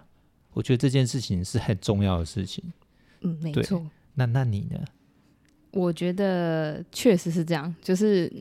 [0.55, 2.65] 我觉得这件事情是很重要的事情。
[3.21, 3.87] 嗯，没错。
[4.15, 4.81] 那那你呢？
[5.73, 7.73] 我觉得确实是这样。
[7.81, 8.33] 就是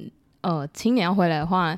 [0.42, 1.78] 呃，青年要回来的话。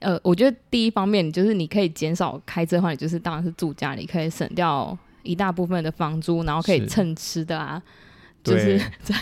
[0.00, 7.80] 呃，我觉得第一方面就是你可以减少开支的话，你就是当然是住家里，可以省掉一大部分的房租，然后可以蹭吃的啊，
[8.44, 9.14] 是就是 在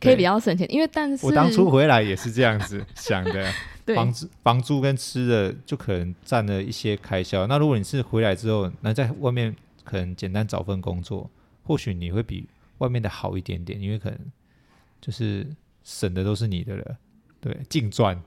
[0.00, 0.66] 可以比较省钱。
[0.72, 3.52] 因为但是我当初回来也是这样子想的，
[3.94, 7.46] 房租房租跟吃的就可能占了一些开销。
[7.46, 9.54] 那如果你是回来之后，那在外面
[9.84, 11.30] 可能简单找份工作，
[11.62, 12.44] 或许你会比
[12.78, 14.18] 外面的好一点点，因为可能
[15.00, 15.46] 就是
[15.84, 16.96] 省的都是你的了，
[17.40, 18.20] 对，净赚。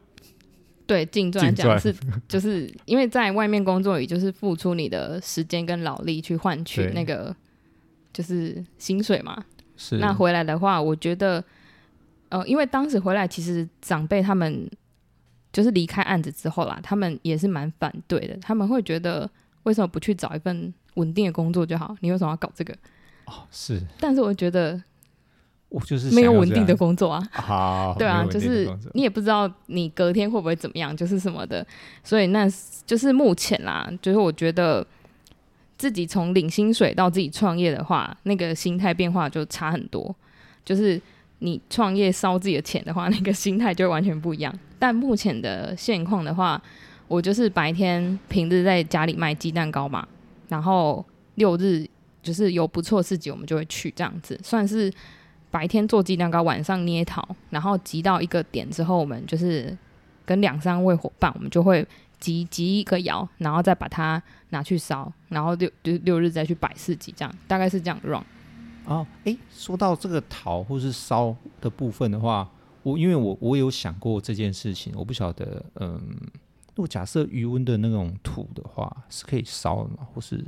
[0.92, 1.96] 对，净赚讲是
[2.28, 7.34] 就是因为在外面工作，也就是付出你的时间跟劳力去换取那个
[8.12, 9.42] 就是薪水嘛。
[9.78, 10.00] 是。
[10.00, 11.42] 那回来的话，我觉得，
[12.28, 14.70] 呃，因为当时回来，其实长辈他们
[15.54, 18.36] 就是离开案子之后啦，他们也是蛮反对的。
[18.42, 19.32] 他们会觉得，
[19.64, 21.96] 为什么不去找一份稳定的工作就好？
[22.02, 22.74] 你为什么要搞这个？
[23.28, 23.82] 哦，是。
[23.98, 24.84] 但是我觉得。
[25.72, 31.66] 我就是没有稳定的工作啊，好， 对啊，就是你也不知道你隔天会不会怎么样，就是什么的，
[32.04, 32.46] 所以那
[32.86, 34.86] 就是目前啦，就是我觉得
[35.78, 40.14] 自己从领薪水到自己创业的话，那个心态变化就差很多。
[40.66, 41.02] 就是
[41.40, 44.54] 你创业烧自己的钱的话，那个心态就完全不一样。
[44.78, 46.62] 但目前的现况的话，
[47.08, 50.06] 我就是白天平日在家里卖鸡蛋糕嘛，
[50.50, 51.06] 然后
[51.36, 51.88] 六日
[52.22, 54.92] 就是有不错市集，我们就会去这样子，算是。
[55.52, 59.78] 白天做鸡蛋糕，晚上捏陶，然后集到一个点之后，我们就是
[60.26, 61.86] 跟两三位伙伴，我们就会
[62.20, 68.24] 集集一个窑，然后再把它拿去烧，然后六就六日再去摆市集，这样大概是这样 run。
[68.86, 72.50] 哦，诶，说到这个陶或是烧的部分的话，
[72.82, 76.00] 我因为我我有想过这件事情，我不晓得，嗯，
[76.76, 80.08] 如果假设余温的那种土的话，是可以烧的吗？
[80.14, 80.44] 或是？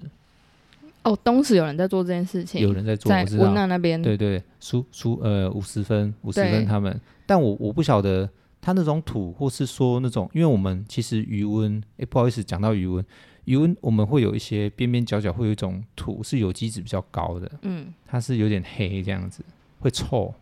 [1.04, 8.30] 哦，东石有人在做这件事情，有人在做，在温娜那边，对对，苏苏呃五十分五十分他们，但我我不晓得
[8.62, 13.06] 他那种土，或是说那种，因为我们其实余温，哎，不好意思，讲到余温，
[13.44, 19.44] 余温我们会有一些边边角角会有一种土是有机质比较高的，嗯，它是有点黑这样子，
[19.80, 20.34] 会臭，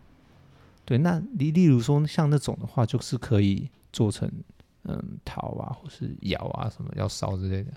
[0.86, 4.32] 对，那例例如说像那种的话，就是可以做成
[4.84, 7.72] 嗯陶啊，或是窑啊什么要烧之类的，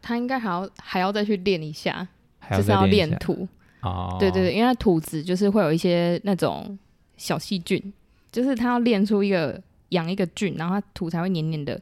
[0.00, 2.08] 他应该还要还要再去练一下。
[2.50, 3.46] 就是要练土，
[3.82, 6.78] 哦，对对对，因为它土质就是会有一些那种
[7.16, 7.92] 小细菌，
[8.32, 11.80] 就是它要练出一个养一个菌，然后它土才会黏黏的，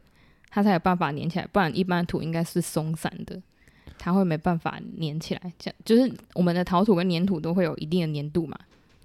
[0.50, 1.46] 它才有办法粘起来。
[1.52, 3.40] 不然一般的土应该是松散的，
[3.98, 5.52] 它会没办法粘起来。
[5.58, 8.58] 这样就是我们的陶土跟粘土都会有一定的粘度嘛。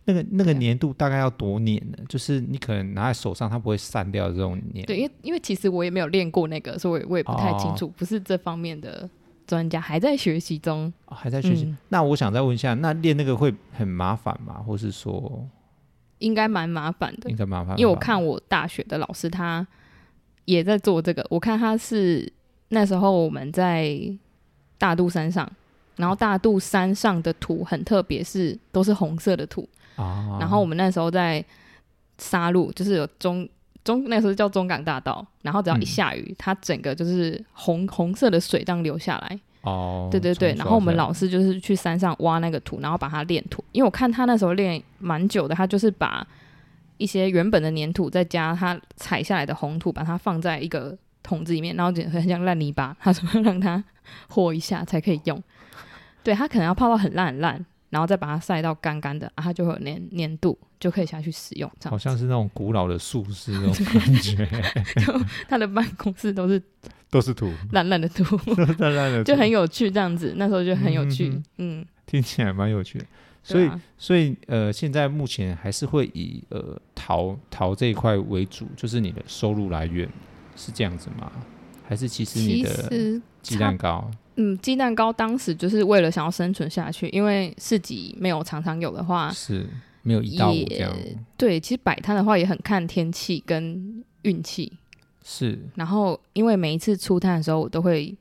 [0.05, 1.97] 那个那个粘度大概要多粘呢？
[2.09, 4.83] 就是你可能拿在手上，它不会散掉这种粘。
[4.83, 9.09] 对，因为因为其实我也没有练过那个，所以我也我也不太清楚，哦、不是这方面的
[9.45, 10.91] 专家，还在学习中。
[11.05, 11.65] 哦、还在学习。
[11.65, 14.55] 嗯、那我想再问一下，那练那个会很麻烦吗？
[14.65, 15.47] 或是说，
[16.19, 17.29] 应该蛮麻烦的。
[17.29, 19.65] 应该麻烦，因为我看我大学的老师他
[20.45, 22.31] 也在做这个，我看他是
[22.69, 23.97] 那时候我们在
[24.77, 25.49] 大肚山上，
[25.95, 29.67] 然后大肚山上的土很特别，是都是红色的土。
[29.95, 31.43] 啊，然后我们那时候在
[32.17, 33.47] 杀戮，就是有中
[33.83, 39.39] 中那时候叫中港大道，然后只要一下雨，嗯、它整个就是红红色的水这样流下来。
[39.61, 46.25] 哦，对对对，然后我们老师就是去山上挖那个土，然后把它炼土，因为我看他那时候练蛮久的，他就是把
[46.97, 53.81] 一些原本的粘土再加他采下来的红土，把它放在一个桶子里面，然后就很像烂泥巴，他说让它
[54.27, 55.41] 和一下才可以用。
[56.23, 57.65] 对，他可能要泡到很烂很烂。
[57.93, 61.71] 然后再把它晒到干干的，啊，它就会有粘粘度，就可以下去使用。
[61.79, 64.43] 这样好像是那种古老的术士那种感觉。
[65.05, 66.59] 就他的办公室都是
[67.11, 68.23] 都是土，烂烂的土，
[68.79, 69.91] 烂烂的，就很有趣。
[69.91, 71.39] 这样子，那时候就很有趣。
[71.59, 73.05] 嗯，听起来蛮有趣的。
[73.43, 80.09] 所以，啊、所以呃，现在目前还是会以呃陶陶这一块为主，就是你的收入来源
[80.55, 81.31] 是这样子吗？
[81.87, 84.09] 还是其实你的鸡蛋糕？
[84.35, 89.67] 嗯，鸡蛋糕当时就是为了想要生存下去，因为市集没有常常有的话，是
[90.01, 90.91] 没有一到五这样。
[91.37, 94.73] 对，其实摆摊的话也很看天气跟运气。
[95.23, 95.59] 是。
[95.75, 98.15] 然后，因为每一次出摊的时候，我都会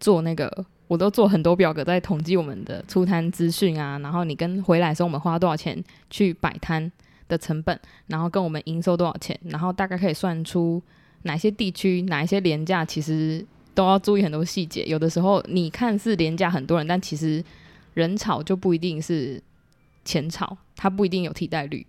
[0.00, 3.98] 做那个，我都做很多表格在统计我们的出摊资讯啊。
[3.98, 6.90] 然后你跟回来的时候，我们花多少钱去摆摊
[7.28, 10.82] 的成本，然后跟我们营收多少钱，然后大概可以算出
[11.22, 13.44] 哪些地区哪一些廉价其实。
[13.76, 17.44] 都要注意很多细节，有的时候你看似廉价很多人，但其实
[17.92, 19.40] 人潮就不一定是
[20.02, 21.86] 钱潮，它不一定有替代率。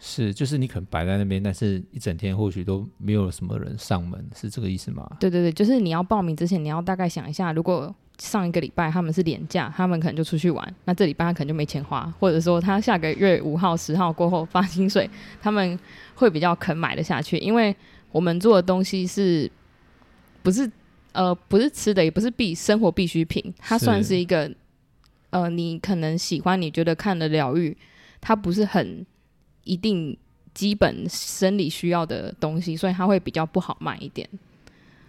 [0.00, 5.08] 是，就是你可能摆在那边，但是一整天或许都没有什么人上门，是这个意思吗？
[5.20, 15.08] 对对对，就是你要报名之前，你要大概想一下，如果上一个礼拜他们是廉价，他们可能就出去玩，那这礼拜他可能就没钱花，或者说他下个月五号、十号过后发薪水，
[15.40, 15.78] 他们
[16.16, 17.74] 会比较肯买得下去，因为
[18.10, 19.48] 我们做的东西是
[20.42, 20.68] 不是？
[21.12, 24.50] 呃，不是吃的，也不是必生活必需品，它算是一个，
[25.30, 27.76] 呃，你可能喜欢，你觉得看的疗愈，
[28.20, 29.04] 它不是很
[29.64, 30.16] 一定
[30.54, 34.28] 基本生理需要的东西，所以它会比较不好卖一点。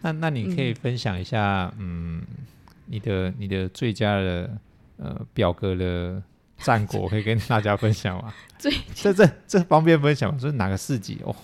[0.02, 2.46] 那那你可以分享一下，嗯，嗯，
[2.88, 4.58] 你的你的最佳的
[4.98, 6.22] 呃表格的
[6.58, 8.34] 战果，可以跟大家分享吗？
[8.58, 10.40] 最这这这方便分享吗？
[10.40, 11.36] 是哪个市集哦？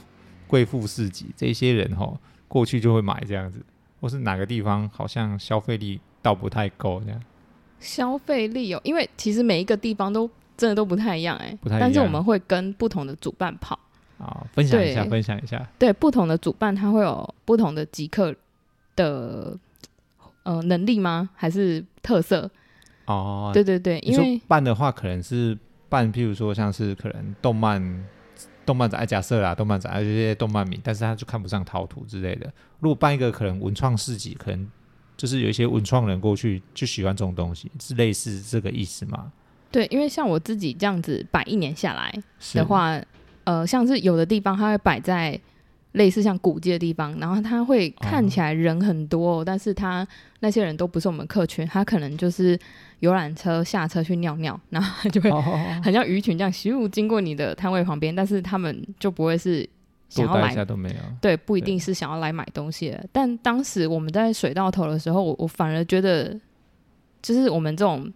[0.47, 2.17] 贵妇市集，这些人哦，
[2.47, 3.61] 过去就会买这样子。
[3.99, 7.21] 或是哪个地方好像消费力倒不太够这样？
[7.79, 11.87] 消费力哦，因为其实每一个地方都真的都不太一样哎、欸，不太一样。
[11.87, 13.77] 但是我们会跟不同的主办跑
[14.17, 15.67] 啊，分享一下，分享一下。
[15.77, 18.33] 对，不同的主办，他会有不同的极客
[18.95, 19.55] 的
[20.43, 21.29] 呃能力吗？
[21.35, 22.49] 还是特色？
[23.05, 25.57] 哦，对对对，因为办的话可能是
[25.87, 28.05] 办，譬如说像是可能动漫。
[28.67, 32.45] 动漫展，假设啦，动漫展还有这些动漫迷，但是他就看不上陶土之类的。
[32.79, 34.69] 如果办一个可能文创市集，可能
[35.15, 39.31] 就是有一些文创人过去就喜欢这种东西，是类似这个意思吗？
[39.71, 42.13] 对，因为像我自己这样子摆一年下来
[42.53, 43.01] 的话，
[43.45, 45.39] 呃，像是有的地方它会摆在。
[45.97, 50.07] 类似像古迹的地方，然后它会看起来人很多，哦，但是他
[50.39, 52.57] 那些人都不是我们客群，他可能就是
[52.99, 55.29] 游览车下车去尿尿，然后就会
[55.83, 59.67] 很像鱼群这样咻经过你的摊位旁边，但是他们就不会是
[60.07, 60.53] 想要来，
[61.19, 63.05] 对，不一定是想要来买东西的。
[63.11, 66.39] 但当时我们在水道头的时候，我我反而觉得，
[67.21, 68.11] 就是我们这种。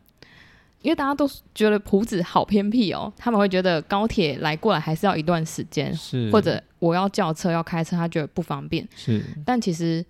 [0.81, 8.87] 因为大家都觉得浦子好偏僻哦，他们会觉得高铁来过来还是要一段时间，是或者我要叫车要开车，他觉得不方便。
[8.95, 10.03] 是，但其实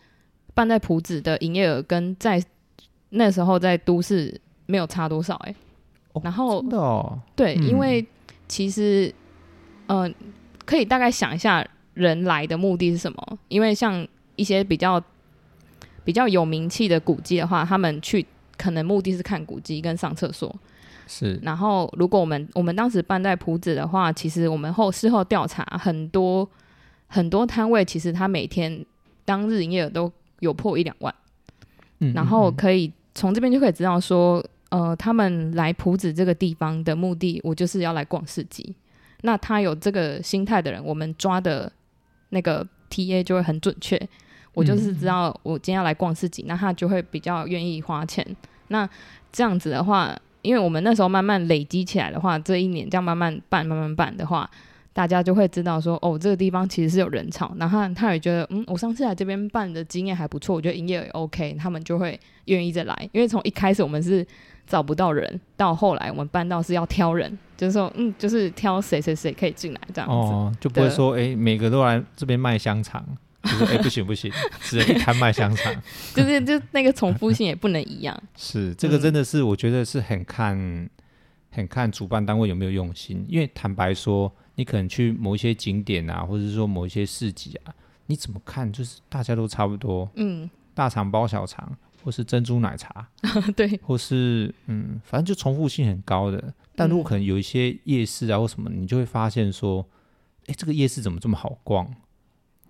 [0.54, 2.42] 办在浦子的营业额跟在
[3.10, 5.54] 那时候在都市没有差多少哎。
[6.14, 8.06] 哦、然后，真的哦，对，嗯、因为
[8.48, 9.14] 其实，
[9.88, 10.14] 嗯、呃，
[10.66, 13.38] 可以大概想一下人来的目的是什么？
[13.50, 15.02] 因为像一些比较
[16.06, 18.26] 比较有名气的古迹的话，他们去。
[18.62, 20.56] 可能目的是看古迹跟上厕所，
[21.08, 21.40] 是。
[21.42, 26.48] 然后，如果我们我们当时办在埔子的话，其实我们后事后调查，很多
[27.08, 28.86] 很多摊位，其实他每天
[29.26, 31.12] 当日营业额都有破一两万。
[32.00, 32.14] 嗯，嗯，嗯。
[32.14, 38.76] 然后可以从这边就可以知道说，呃，他们来埔子这个地方的目的，我就是要来逛市集。
[39.24, 41.72] 那他有这个心态的人，我们抓的
[42.30, 44.00] 那个 TA 就会很准确。
[44.54, 48.26] 我就是知道我今天要来逛市集，那他就会比较愿意花钱。
[48.68, 48.88] 那
[49.32, 54.50] 这样子的话，因为我们那时候慢慢累积起来的话，这一年这样慢慢办、慢慢办的话，
[54.94, 57.54] 大家就会知道说，哦，这个地方其实是有人潮。
[57.58, 63.10] 然后他也觉得，嗯，我上次来这边办的经验还不错，我觉得营业也 OK，他们就会愿意再来。
[63.14, 64.26] 因为从一开始我们是
[64.68, 73.06] 找不到人，到后来我们办到是要挑人，就是说，嗯，就是挑谁谁谁可以进来这样子，哦，就不会说，哎，每个都来这边卖香肠。
[73.44, 75.74] 就是哎、欸，不行不行，只能摊卖香肠，
[76.16, 78.22] 就是就那个重复性也不能一样。
[78.38, 80.90] 是这个真的是我觉得是很看、嗯、
[81.50, 87.74] 很看主办单位有没有用心，因为坦白说，你可能去某一些景点啊，或者是说某一些市集啊，
[88.06, 93.08] 你怎么看就是大家都差不多，嗯，大肠包小肠，或是珍珠奶茶，
[93.56, 96.54] 对，或是嗯，反正就重复性很高的。
[96.76, 99.86] 但如果可能有一些夜市啊或什么，你就会发现说，
[100.42, 101.92] 哎、欸，这个夜市怎么这么好逛？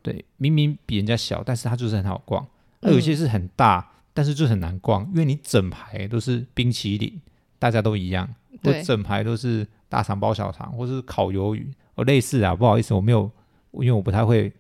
[0.02, 2.46] 对，明明比人家小，但是它就是很好逛。
[2.82, 7.22] 而、嗯、有些是很大，但是就很难逛，因为你整排都是冰淇淋，
[7.60, 8.28] 大家都一样，
[8.64, 12.56] 或整排都是大肠包小肠，或是烤鱿鱼，哦，类似啊。
[12.56, 13.30] 不好意思，我没有，
[13.74, 14.52] 因为我不太会，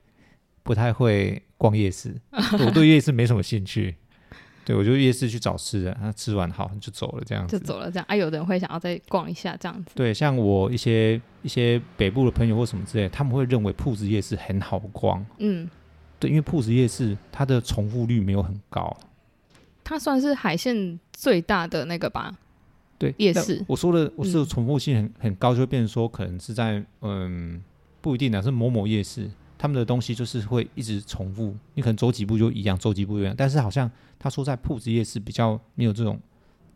[0.62, 2.16] 不太会逛夜市，
[2.64, 3.96] 我对夜市没什么兴趣。
[4.64, 7.90] 对，我就夜市去找吃的，他吃完好就走了，这样子就走了。
[7.90, 9.92] 这样啊，有的人会想要再逛一下，这样子。
[9.96, 15.26] 对，像我一些一些北部的朋友或什么之类，他们会认为铺子夜市很好逛。
[15.40, 15.68] 嗯，
[16.20, 18.96] 对，因为铺子夜市它的重复率没有很高，
[19.84, 22.38] 它算是海线最大的那个吧？
[23.00, 23.66] 对，夜市。
[23.68, 27.60] 我说的我是重复性很、嗯、很高，就会变成说可能是在嗯
[28.00, 29.28] 不一定的是某某夜市。
[29.62, 33.32] 他们的东西就是会一直重复，你可能走几步就一样，走几步一样。
[33.38, 36.20] 但是好像他说在铺子夜市比较没有这种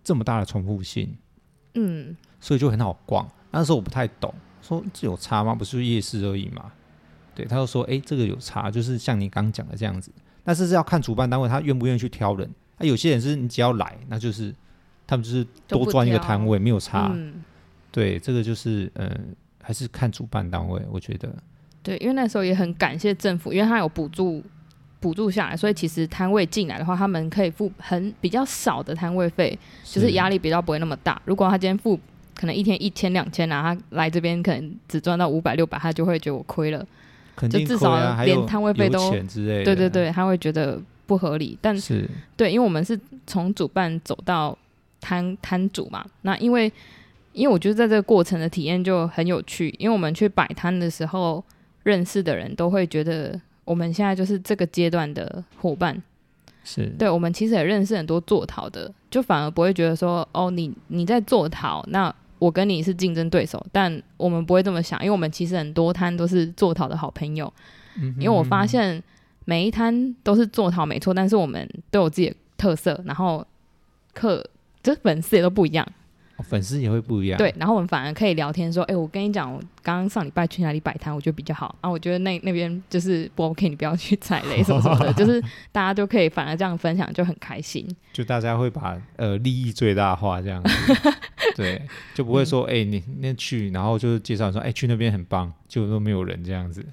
[0.03, 1.17] 这么大的重复性，
[1.73, 3.27] 嗯，所以就很好逛。
[3.49, 5.55] 那时候我不太懂，说这有差吗？
[5.55, 6.71] 不是夜市而已嘛？
[7.33, 10.11] 对，他就说，哎、欸，这个有差，就是像你刚讲的这样子。
[10.43, 12.47] 但是是要看主办单位他愿不愿意去挑人。
[12.77, 14.53] 那、啊、有些人是你只要来，那就是
[15.07, 17.11] 他们就是多赚一个摊位，没有差。
[17.15, 17.43] 嗯、
[17.91, 19.19] 对，这个就是嗯、呃，
[19.63, 21.35] 还是看主办单位，我觉得。
[21.85, 24.41] 对，因为那时候也很感谢政府，因为他有补助
[24.99, 31.21] 补助下来，所以其实摊位进来的话，他们可以付很比较少的摊位费，就是压力比较不会那么大。
[31.25, 31.99] 如果他今天付
[32.33, 36.83] 可能一天一千两千啊，他来这边可能只赚到五百六百，他就会觉得我亏了，
[37.35, 41.55] 肯定啊，就至少连摊位费都对对对，他会觉得不合理。
[41.61, 44.57] 但是对，因为我们是从主办走到
[44.99, 46.73] 摊摊主嘛，那因为
[47.31, 51.43] 因为我觉得在这个过程的体验就很有趣，因为我们去摆摊的时候。
[51.85, 56.01] 认识的人都会觉得我们现在就是这个阶段的伙伴，
[56.63, 56.87] 是。
[56.97, 67.53] 对，我们其实也认识很多做陶的，就反而不会觉得说哦，你你在做陶，那我跟你是竞争对手，但我们不会这么想，因为我们其实很多摊都是做陶的好朋友，
[67.97, 69.01] 嗯因为我发现
[69.45, 73.45] 每一摊都是做陶没错，但是我们都有自己的特色，然后
[74.13, 74.43] 客
[74.81, 75.87] 这粉丝也都不一样。
[76.47, 87.87] 粉丝也会不一样，对，然后我们反而可以聊天说，哎、欸，我跟你讲，我刚刚上礼拜去哪里摆摊，我觉得比较好啊，我觉得那那边就是不 OK，你不要去踩雷什么什么的， 就是大家都可以反而这样分享，就很开心。
[88.13, 90.93] 就大家会把呃利益最大化这样子，
[91.57, 91.81] 对，
[92.13, 96.85] 就不会说，哎、欸，你那去，然后就是介绍说，哎、欸，去那边很棒，就都没有人这样子，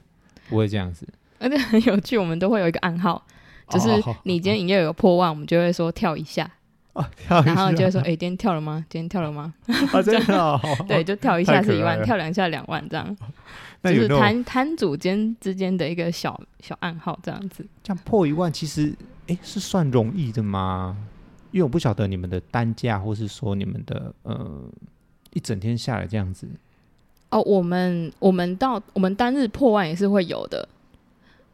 [0.49, 1.07] 不会这样子。
[1.39, 3.25] 而且很有趣，我们都会有一个暗号，
[3.69, 3.89] 就是
[4.23, 6.51] 你今天营业额破万，我们就会说跳一下。
[6.95, 8.85] 哦，跳一下，然后就会说：“哎、欸，今天跳了吗？
[8.89, 9.55] 今天跳了吗？”
[9.93, 13.17] 啊，真的、哦， 对，就跳一下是一万，跳两下两万这样。
[13.81, 17.67] 那就是摊摊主间之间的一个小小暗号，这样子。
[17.83, 18.95] 这样破一万，其实
[19.27, 20.97] 哎、欸，是算容易的吗？
[21.51, 24.63] 因为我不晓得你们的单价，或是说你们的呃
[25.33, 26.47] 一整天下来这样子。
[27.31, 30.69] 哦，我们我们到我们单日破万也是会有的。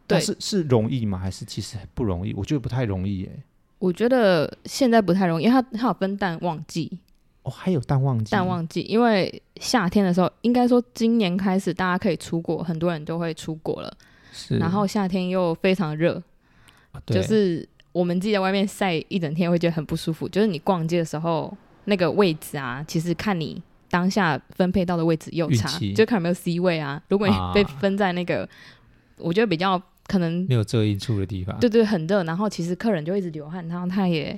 [0.07, 1.19] 对，是是容易吗？
[1.19, 2.35] 还是其实不容易？
[2.35, 3.43] 我觉得不太容易耶。
[3.79, 6.99] 我觉得现在不太容易，因为它它有分淡旺季
[7.45, 8.33] 哦，还有淡旺季。
[8.33, 13.97] 淡旺季，因为夏天的时候，应该说今年开始大家可以出国，很多人都会出国了。
[14.33, 14.59] 是。
[14.59, 16.21] 然后夏天又非常热，
[16.91, 20.29] 啊，就是我们自己在外面晒一整天会觉得很不舒服。
[20.29, 27.01] 就是你逛街的时候，那个位置啊，其实看你当下分配到的位置又差，就看有没有 C 位啊。
[27.09, 28.49] 如果你被分在那个，啊，
[29.19, 29.81] 我觉得比较。
[30.09, 34.37] 可能没有遮阴处的地方，对对，很热，然后其实客人就一直流汗，然后他也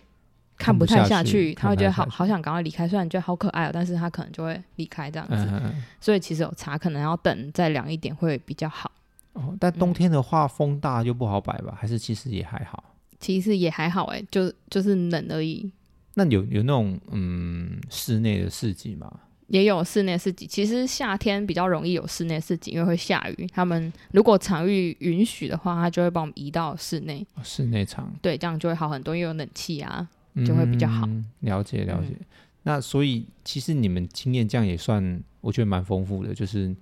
[0.58, 8.90] 看不太下去，他会觉得好好想赶快离开，虽然觉得好可爱哦，但是他可能就会离开这样子，嗯、所以其实有茶，可能要等再凉一点会比较好。
[9.32, 11.78] 哦，但冬天的话风大就不好摆吧？
[11.80, 12.82] 还是其实也还好？
[13.20, 15.70] 其实也还好哎，就就是冷而已。
[16.14, 19.08] 那有有那种嗯室内的市集吗？
[19.50, 20.46] 也有室内市集。
[20.46, 23.46] 其实夏天比较容易有室内市集，因为会下雨。
[23.52, 27.26] 他们如果场域允许的话，他就会帮我们移到室内。
[27.42, 30.08] 室内场对，这样就会好很多，因为有冷气啊，
[30.46, 31.04] 就会比较好。
[31.06, 32.14] 嗯、了解了解。
[32.18, 32.26] 嗯、
[32.62, 36.32] 那所以其实你们经验这样也算，我觉得蛮丰富的。
[36.32, 36.74] 就是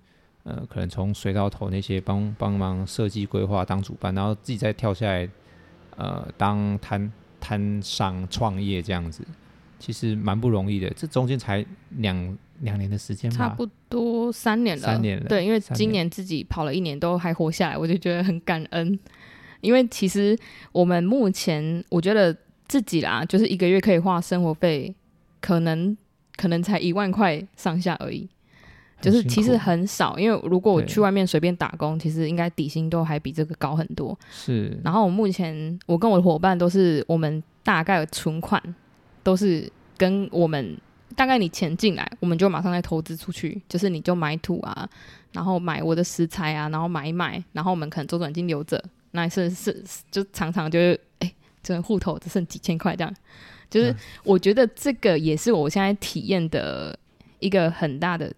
[0.44, 5.28] 呃，可能从水到头那些帮帮忙设计规划当主办，然后自己再跳下来，
[5.96, 7.10] 呃，当摊
[7.40, 9.26] 摊商创业这样子。
[9.78, 11.64] 其实蛮不容易的，这中间才
[11.98, 14.82] 两两年的时间吧，差不多三年了。
[14.82, 18.98] 三年了，对，因为今年自己跑了一年都还活下来，我就觉得很感恩。
[19.60, 20.36] 因为其实
[20.72, 24.94] 我们目前我觉得自己啦，就是一个月可以花生活费，
[25.40, 25.96] 可能
[26.36, 28.28] 可能才一万块上下而已，
[29.00, 30.18] 就是其实很少。
[30.18, 34.16] 因为如果我去外面随便打工，其实应该底薪都还比这个高很多。
[34.30, 34.78] 是。
[34.84, 38.62] 然后我目前我跟我的伙伴都是我们大概的存款。
[39.22, 40.76] 都是跟我们
[41.16, 44.88] 大概你钱进来，我们就马上再投资出去，就是你就买土啊，
[45.32, 53.14] 然后买我的食材啊，然后买一买，然后我们可能周转金留着，那是是就常常就是哎，这户头只剩几千块这样，
[53.68, 53.94] 就是
[54.24, 56.98] 我觉得这个也是我现在体验的
[57.40, 58.32] 一个很大的，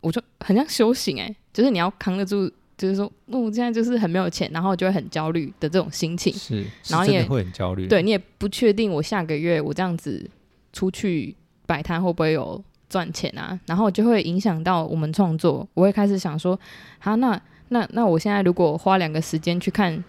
[0.00, 2.50] 我就很像修行哎、欸，就是你要扛得住。
[2.76, 6.32] 就是说，我、哦、现在就是很没有钱，然后就会很焦虑的这种心情。
[6.32, 7.86] 是，然后也会很焦虑。
[7.86, 10.28] 对，你也不确定我下个月我这样子
[10.72, 11.34] 出去
[11.66, 13.58] 摆摊会不会有赚钱啊？
[13.66, 15.66] 然后就会影响到我们创作。
[15.74, 16.58] 我会开始想说，
[16.98, 20.02] 好，那那那我现在如果花两个时间去看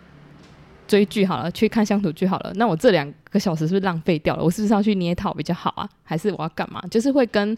[0.88, 4.44] 追剧好了，去看乡土剧好了，那我这两个小时是不是浪费掉了？
[4.44, 5.88] 我是不是要去捏套比较好啊？
[6.04, 6.82] 还是我要干嘛？
[6.90, 7.56] 就是会跟。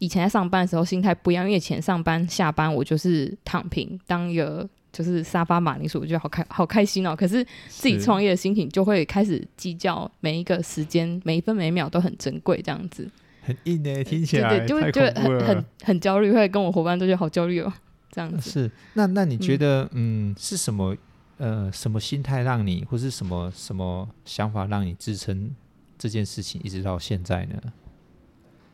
[0.00, 7.14] 以前在上班的时候心态不一样，因为以前上班下班我就是躺平，当一个就是沙发马铃薯，我觉得好开好开心哦。
[7.14, 13.08] 可是自己创业的心情就会开始计较每一个时间，每一分每一秒都很珍贵，这样子。
[13.42, 17.72] 很硬诶，听起来对，就会就很很很焦虑，会跟我伙伴都觉得好焦虑哦。
[18.10, 20.96] 这样子是那那你觉得嗯，嗯是什么
[21.38, 25.54] 呃什么心态让你，或是什么什么想法让你支撑
[25.96, 27.60] 这件事情一直到现在呢？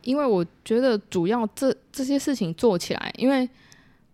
[0.07, 3.47] 因为我觉得主要这这些事情做起来，因为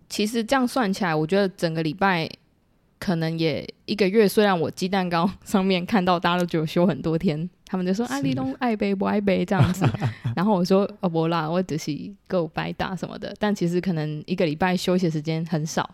[0.10, 2.28] 其实这样算起来，我觉得整个礼拜
[2.98, 4.28] 可能也一个月。
[4.28, 9.88] 虽然我鸡蛋糕 上面看到大家都觉得休很多天，他们就说啊，你都爱杯不爱杯这样子。
[10.36, 11.96] 然后我说哦不啦，我只是
[12.28, 13.32] 够白打什么的。
[13.38, 15.88] 但其实可能一个礼拜休息的时间很少，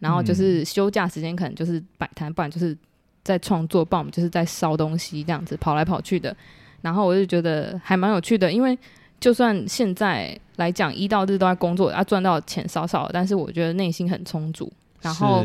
[0.00, 2.76] 然后就是休假时间可能就是摆摊，不然就是
[3.22, 6.36] 在创作，不然我们就是在烧东西这样子跑来跑去的。
[6.80, 8.76] 然后我就觉得还蛮有趣的，因为。
[9.20, 14.72] 就算现在来讲，一到日都在工作，要、啊、赚到钱少少，但是我觉得内心很充足。
[15.00, 15.44] 然后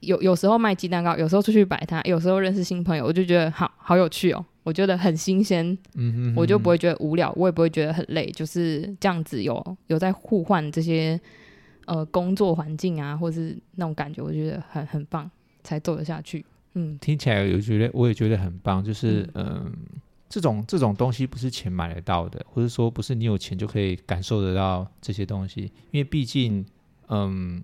[0.00, 4.44] 有有时候卖鸡蛋糕，有时候出去摆摊，有时候认识新朋友，我就觉得好好有趣哦。
[4.62, 11.18] 我觉得很新鲜，嗯哼哼，我就不会觉得无聊，我也不会觉得很累，就是这样子有有在互换这些
[11.86, 15.30] 呃工作环境啊，或是那种感觉，我觉得很很棒，
[15.62, 16.44] 才做得下去。
[16.74, 19.44] 嗯，听起来有觉得我也觉得很棒，就是嗯。
[19.44, 19.72] 呃
[20.30, 26.64] 这种这种东西不是钱买得到的，或者说不是你有钱就可以感受得到这些东西，因为毕竟，
[27.08, 27.60] 嗯，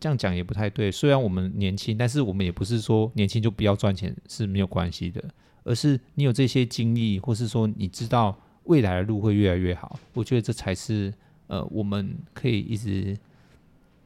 [0.00, 0.90] 这样讲也不太对。
[0.90, 5.22] 虽然我们年轻，但是我们也不是说年轻就不要赚钱是没有关系的，
[5.62, 9.96] 而是你有这些经历，或是说你知道未来的路会越来越好。
[10.14, 11.14] 我觉得这才是
[11.46, 13.16] 呃，我们可以一直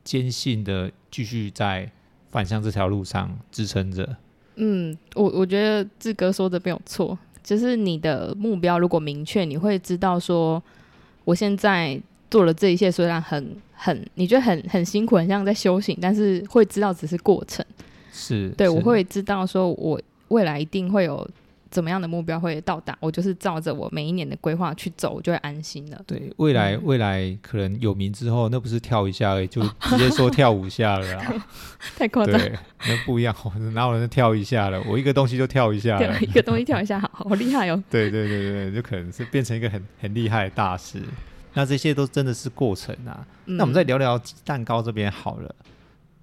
[0.04, 1.90] 坚信的继续在
[2.28, 4.14] 反向这条路上支撑着。
[4.56, 7.16] 嗯，我我觉得志哥说的没有错。
[7.42, 10.62] 就是你的目标如果明确，你会知道说，
[11.24, 17.64] 我现在做了这一切，虽然很很，你觉得很很辛苦，很像在修行，但是会知道只是过程。
[18.12, 21.28] 是，对，是我会知道说，我未来一定会有。
[21.70, 22.96] 怎么样的目标会到达？
[23.00, 26.00] 我就是照着我每一年的规划去走，我就会安心了。
[26.06, 31.46] 对，未来、嗯、未来可能有名之后，那不是跳一下而已，就直接说跳五下了啊！
[31.96, 32.40] 太夸张，
[32.86, 33.34] 那不一样，
[33.74, 34.82] 哪有人跳一下了？
[34.86, 37.82] 我一个东西就跳一下了，一个东西跳一下，好好厉害哦！
[37.90, 41.02] 对对对对，就可能是变成一个很很厉害的大师。
[41.54, 43.26] 那这些都真的是过程啊。
[43.46, 45.54] 嗯、那我们再聊聊鸡蛋糕这边好了。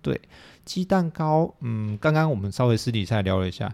[0.01, 0.19] 对，
[0.63, 3.73] 鸡蛋糕，嗯，刚刚我们稍微私底下聊了一下。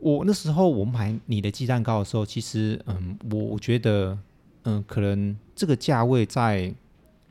[0.00, 4.18] 我那时候我买你的鸡蛋糕的时候，其实嗯，我我觉得
[4.62, 6.72] 嗯，可能这个价位在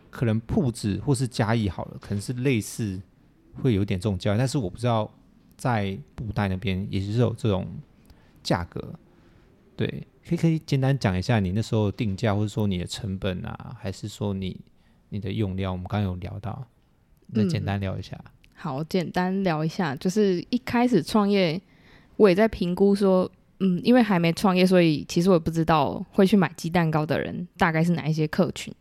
[0.09, 3.01] 可能铺子或是嘉义好了，可能是类似
[3.61, 5.09] 会有点这种价位，但是我不知道
[5.55, 7.67] 在布袋那边也是有这种
[8.43, 8.93] 价格。
[9.75, 14.59] 对，可以可以简单讲一下你那时候定价，或者说你的成本啊，还是说你
[15.09, 15.71] 你的用料？
[15.71, 16.67] 我们刚刚有聊到，
[17.27, 18.19] 那简单聊一下。
[18.25, 21.61] 嗯，好，简单聊一下，就是一开始创业。
[22.17, 28.73] 我也在评估说，嗯，因为还没创业，所以其实我也不知道会去买鸡蛋糕的人大概是哪一些客群。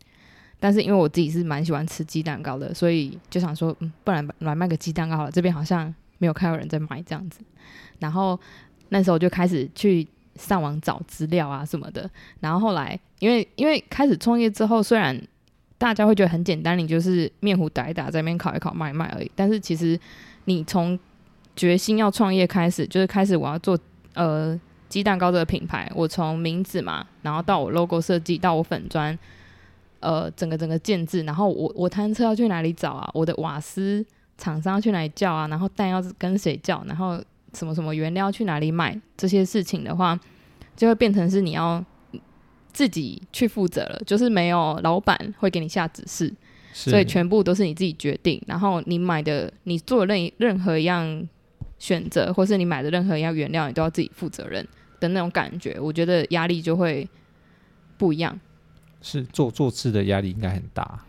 [0.59, 5.30] 但是因为我自己是蛮喜欢吃鸡蛋糕的，所以就想说，嗯，不然来卖个鸡蛋糕好了。
[5.30, 7.41] 这边好像没有看到人在买这样子，
[7.99, 8.41] 然后
[8.89, 10.07] 那时候就开始去
[10.37, 12.11] 上网找资料啊什么的。
[12.41, 15.20] 然后后来，因为因为开始创业之后，虽然
[15.76, 19.30] 大家会觉得很简单，你就是面糊打一打，在那边烤一烤，卖一卖而已。
[19.34, 20.01] 但是其实
[20.47, 20.99] 你从
[21.57, 23.77] 决心要创业开始，就是开始我要做
[24.15, 25.91] 呃鸡蛋糕这个品牌。
[25.95, 29.19] 我从名字嘛，然后到我 logo 设计，到我粉砖，
[30.01, 33.11] 呃，整个整个建制，然后我我摊车要去哪里找啊？
[33.15, 34.05] 我的瓦斯
[34.39, 35.49] 厂商要去哪里叫啊？
[35.49, 36.85] 然后蛋要跟谁叫？
[36.87, 37.19] 然后
[37.55, 39.01] 什么什么原料去哪里买？
[39.17, 40.17] 这些事情的话，
[40.77, 41.85] 就会变成是你要。
[42.73, 46.31] 自己去负责了，就是没有老板会给你下指示，
[46.75, 48.39] 所以全部都是你自己决定。
[48.47, 51.27] 然后你买的，你做的任任何一样
[51.87, 54.66] 选择，或是你买的任何一样原料，你都要自己负责任
[54.99, 55.78] 的那种感觉。
[55.80, 57.09] 我觉得压力就会
[57.97, 58.39] 不一样。
[59.01, 61.05] 是做做吃的压力应该很大，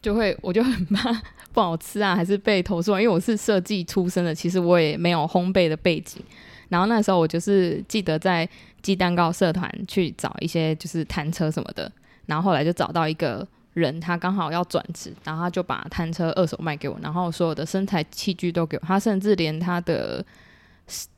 [0.00, 1.12] 就会我就很怕
[1.52, 3.00] 不好吃啊，还是被投诉啊。
[3.00, 6.22] 因为我是设计出身的，其实我也没有烘焙的背景。
[6.70, 8.48] 然后那时候我就是记得在。
[8.82, 11.88] 鸡蛋糕社团去找一些就是摊车什么的，
[12.26, 20.24] 然后后来就找到一个人，他刚好要转职，然后他就把摊车二手卖给我，然后所有的生产器具都给我，他甚至连他的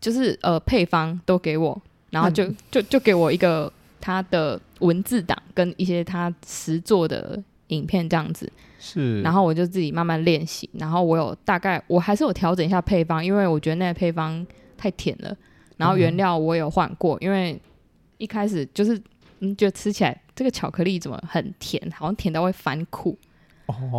[0.01, 1.81] 就是呃配方都给我，
[2.11, 14.47] 然后就就就给我一个他的文字档跟一些他实作的影片这样子，是，然后我就自己慢慢练习，然后我有大概我还是有调整一下配方，因为我觉得那个配方
[14.77, 15.37] 太甜了。
[15.77, 17.61] 然后原料我有换过，嗯，因为
[18.19, 18.97] 一开始就是
[19.41, 23.17] 嗯，觉得吃起来这个巧克力怎么很甜，好像甜到会反苦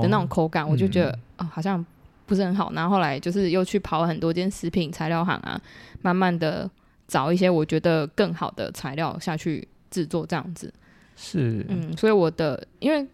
[0.02, 1.84] 的那种口感，哦，我就觉得啊，好像
[2.26, 2.72] 不是很好。
[2.74, 5.60] 然后后来就是又去跑很多间食品材料行啊，
[6.02, 6.70] 慢慢的
[7.08, 10.74] 找一些我觉得更好的材料下去制作这样子。
[11.16, 13.08] 是，嗯，所以我的因为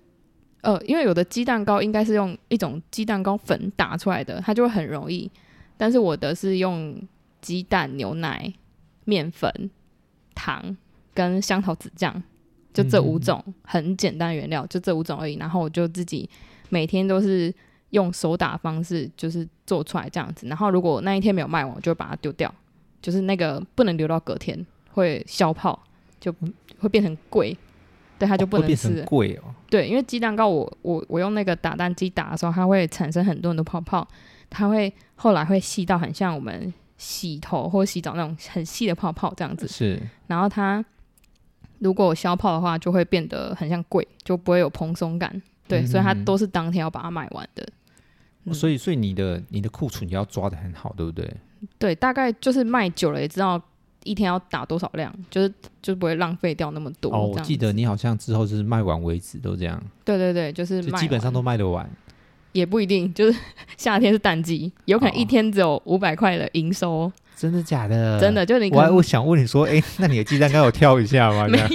[0.62, 5.30] 呃，因为有的鸡蛋糕应该是用一种鸡蛋糕粉打出来的，它就会很容易，
[5.78, 7.02] 但是我的是用。
[7.42, 8.54] 鸡蛋、牛奶、
[9.04, 9.52] 面粉、
[10.36, 10.78] 糖
[11.12, 12.22] 跟香桃子酱，
[12.74, 15.36] 就这五种很简单的原料，就这五种而已。
[15.36, 16.30] 然后我就自己
[16.70, 17.54] 每天都是
[17.92, 20.48] 用手打方式，就是做出来这样子。
[20.48, 22.54] 然后如果那一天没有卖完，我就把它丢掉，
[23.02, 25.78] 就是那个不能留到隔天，会消泡，
[26.20, 26.34] 就
[26.80, 27.58] 会变成贵，
[28.18, 29.04] 对，它就不能吃。
[29.04, 34.08] 贵哦，对，因为鸡蛋糕我我我用那个打蛋机打的时候，它会产生很多很多泡泡，
[34.50, 36.74] 它会后来会细到很像我们。
[37.02, 40.00] 洗头或洗澡那种很细的泡泡这样子，是。
[40.28, 40.86] 然后它
[41.82, 45.42] 如果消泡的话，就会变得很像贵，就不会有蓬松感。
[45.68, 47.68] 对，嗯、所以它都是当天要把它买完的。
[48.46, 51.32] 嗯、所以，所以你的你的库存也要抓的很好，对不对？
[51.78, 53.62] 对，大概就是卖久了也知道
[54.04, 57.14] 一天要打多少量，就是就不会浪费掉那么多。
[57.14, 59.82] 哦，我记得你好像之后是卖完为止，都这样。
[60.06, 61.90] 对对对，就是就基本上都卖得完。
[62.54, 63.40] 也不一定，就是
[63.78, 67.12] 夏天是淡季，有可能一天只有五百块的营收。
[67.42, 67.52] 哦。
[67.52, 68.20] 真的假的？
[68.20, 68.70] 真的，就你。
[68.72, 71.48] 我还我想问你说，哎、欸，那你的鸡蛋糕有跳一下吗？
[71.50, 71.66] 没有，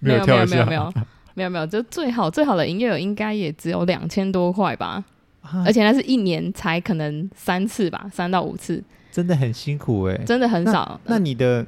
[0.00, 0.92] 没有，没有，没有，没有，
[1.34, 5.02] 没有，没有，就最好最好的营业额应该也只有两千多块吧，
[5.40, 11.00] 啊，而且那是一年才可能三次吧，三到五次，真的很辛苦哎，欸，真的很少。
[11.04, 11.64] 那，那你的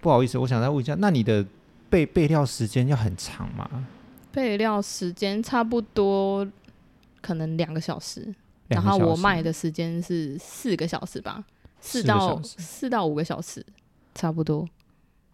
[0.00, 1.44] 不好意思，我想再问一下，那你的
[1.88, 3.68] 备备料时间要很长吗？
[4.32, 6.46] 备料时间差不多。
[7.22, 8.24] 可能两个小时，
[8.68, 11.42] 然后我卖的时间是四个小时吧，
[11.86, 13.64] 四到四到五个小时，
[14.14, 14.68] 差不多。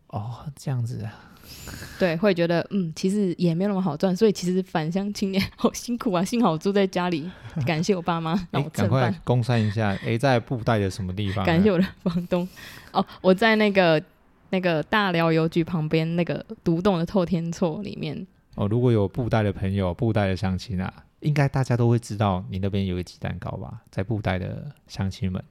[0.09, 1.33] 哦，这样子啊，
[1.99, 6.23] 对，会觉得嗯，其实也没有那么好赚，所以其实返乡青年 好辛苦啊。
[6.23, 7.31] 幸好我住在家里，
[7.67, 9.01] 感谢我爸妈 让我蹭饭。
[9.01, 11.45] 赶快公山一下，哎，在布袋的什么地方？
[11.47, 12.47] 感谢我的房东。
[12.93, 14.03] 哦，我在那个
[14.51, 18.27] 那个大寮邮局旁边那个独栋的透天厝里面。
[18.57, 20.93] 哦，如果有布袋的朋友，布袋的乡亲啊。
[21.21, 23.81] 应该大家都会知道，你那边有个鸡蛋糕吧？
[23.93, 25.43] 在布袋的乡亲们，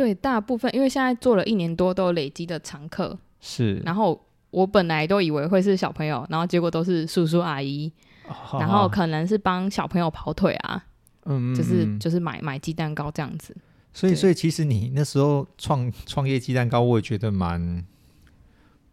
[0.00, 3.74] 对，大部分因为现在做了一年多，都有累积的常客是。
[3.84, 4.18] 然后
[4.50, 7.92] 我本来都以为会是小朋友，然后结果都是叔叔阿姨，
[8.26, 10.82] 哦、然后可能是帮小朋友跑腿啊，
[11.26, 13.54] 嗯，就是就是买买鸡蛋糕这样子。
[13.92, 17.84] 所以，所以其实你那时候创创业鸡蛋糕，我也觉得蛮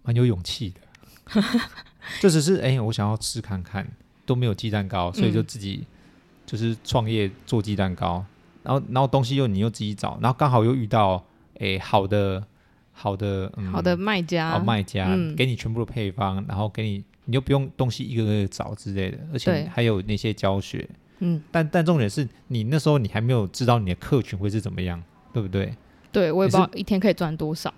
[0.04, 1.42] 蛮有勇气的。
[2.20, 3.88] 就只是哎、欸，我想要吃看看，
[4.26, 5.94] 都没有鸡蛋糕，所以就自己、嗯。
[6.46, 8.26] 就是创业做鸡蛋糕，
[8.68, 11.24] 然后然后东西又你又自己找，然后刚好又遇到
[11.60, 12.46] 诶好的
[12.92, 20.86] 好的、嗯、好的卖家，好卖家、嗯、给你全部的配方，然后给你你又不用东西一个个找之类的，而且还有那些教学，
[21.20, 25.02] 嗯，但但重点是你那时候你还没有知道你的客群会是怎么样，
[25.32, 25.74] 对不对？
[26.12, 27.74] 对，我也不知道一天可以赚多少，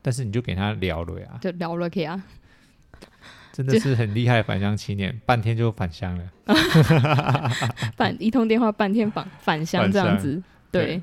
[0.00, 2.24] 但是你就给他聊了呀，就聊了可以啊。
[3.54, 6.24] 真的是很厉害返乡青年，半天就返乡了，
[7.96, 10.84] 半一通电话半天返返乡这样子，对。
[10.86, 11.02] 对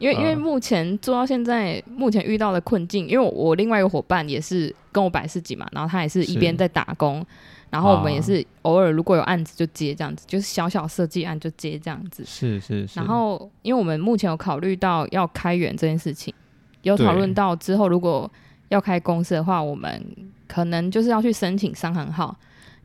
[0.00, 7.22] 因为因为目前做到现在，目前遇到的困境，因为我，我另外一个伙伴也是跟我摆市集嘛，然后他也是一边在打工，
[7.68, 12.24] 然后我们也是偶尔如果有案子就接这样子，就是小小设计案就接这样子。
[12.24, 12.98] 是是是。
[12.98, 16.32] 然后，因为我们目前有考虑到要开源这件事情，
[16.80, 18.32] 有讨论到之后如果
[18.70, 20.02] 要开公司的话，我们
[20.48, 22.34] 可能就是要去申请商行号，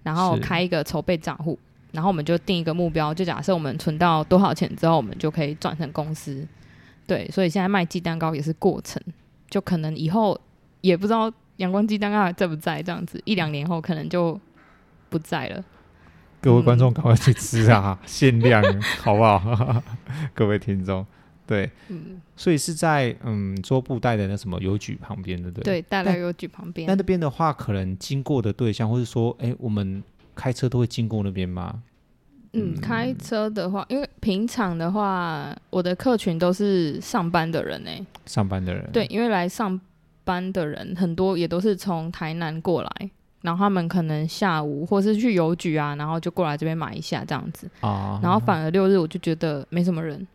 [0.04, 1.58] 然后开一个筹备账户，
[1.94, 6.46] 然后我们就定一个目标，就假设我们存到多少钱之后，我们就可以转成公司。
[7.08, 9.02] 对，所以现在卖鸡蛋糕也是过程，
[9.50, 10.40] 就可能以后
[10.82, 14.40] 也不知道阳光鸡蛋糕还在不在，这样子一两年后可能就
[15.10, 15.64] 不在了。
[16.42, 18.62] 各位观众赶快去吃啊，嗯、限量
[19.02, 19.84] 好不好？
[20.34, 21.06] 各位听众，
[21.48, 26.88] 对，嗯，所以是在嗯桌布袋的那什么邮局旁边的，对，对，带来邮局旁边。
[26.88, 31.84] 那那边的话，可能经过的对象，或是说，哎，我们开车都会经过那边吗？
[32.58, 38.06] 嗯，开车的话，因为平常的话，我的客群都是上班的人呢、欸。
[38.26, 39.80] 上班的人，对，因为来上
[40.24, 47.70] 班的人很多，也都是从台南过来，然后他们可能下午或是去邮局啊，然后就过来这边买一下这样子。
[47.82, 48.20] 啊。
[48.24, 50.26] 然后反而六日我就觉得没什么人，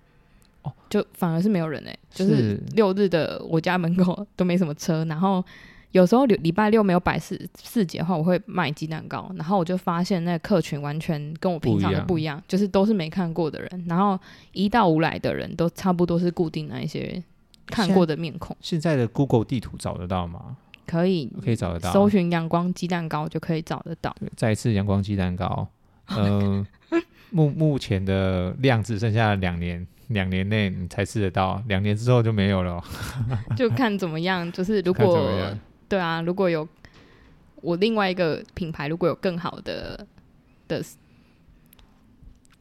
[0.62, 5.44] 哦，就反而是没有人哎、欸，就是六日的我家门口 都没什么车，然后。
[5.92, 14.16] 有时候礼礼拜六没有摆四四节的话，我会卖鸡蛋糕，然后我就发现那个客群完全跟我平常的不一样，不一样，就是都是没看过的人，然后
[14.52, 17.20] 一到五来的人都差不多是固定那一些
[17.66, 18.56] 看过的面孔。
[18.60, 20.56] 现在的 Google 地图找得到吗？
[20.86, 24.14] 可以，可以找得到，搜寻阳光鸡蛋糕就可以找得到。
[24.20, 25.66] 对，再一次阳光鸡蛋糕，
[26.16, 27.00] 嗯、呃，
[27.30, 32.80] 目目前的量只剩下两年，两年内你才吃得到，两年之后就没有了，
[33.56, 35.28] 就看怎么样，就是如果。
[35.88, 36.68] 对啊，如果有
[37.56, 40.06] 我另外一个品牌，如果有更好的
[40.68, 40.80] 的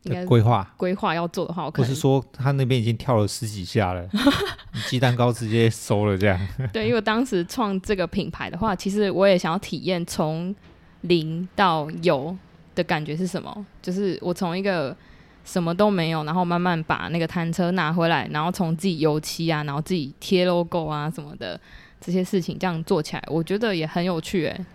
[0.01, 4.09] 应该规划规划要做的话，我可是说他那边已经跳了十几下了，
[4.89, 6.39] 鸡蛋糕直接收了这样。
[6.73, 10.55] 对，因为当时创这个品牌的话，其实我也想要体验从
[11.01, 12.35] 零到有
[12.73, 14.97] 的感觉是什么，就是我从一个
[15.49, 21.59] 什么都没有，然后慢慢把那个摊车拿回来，然后从自己油漆啊，然后自己贴 logo 啊什么的。
[22.01, 24.65] 这些事情这样做起来，我觉得也很有趣哎。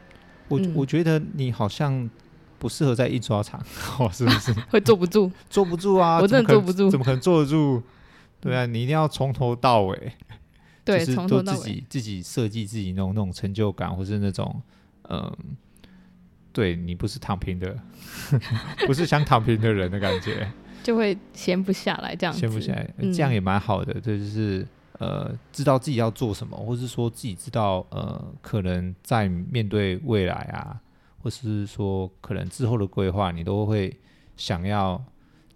[0.48, 2.10] 我、嗯、我觉得你好像
[2.58, 3.58] 不适合在印刷厂，
[3.98, 4.52] 哦，是不是？
[4.68, 6.18] 会坐不住，坐不住啊！
[6.20, 7.82] 我真的坐不住，怎么可能坐得住？
[8.40, 10.12] 对啊，你一定要从头到尾，
[10.84, 14.60] 对，就是从头到尾自己自己设计自己那种那种成就感，或是那种
[15.08, 15.34] 嗯，
[16.52, 17.74] 对你不是躺平的，
[18.86, 20.46] 不是想躺平的人的感觉，
[20.84, 24.64] 就会闲不下来这样子，闲不下来，这样也蛮好的，这就是。
[25.00, 30.80] 呃，知道自己要做什么，或是说自己知道，呃，可能在面对未来啊，
[31.20, 33.94] 或是说可能之后的规划，你都会
[34.36, 35.04] 想要，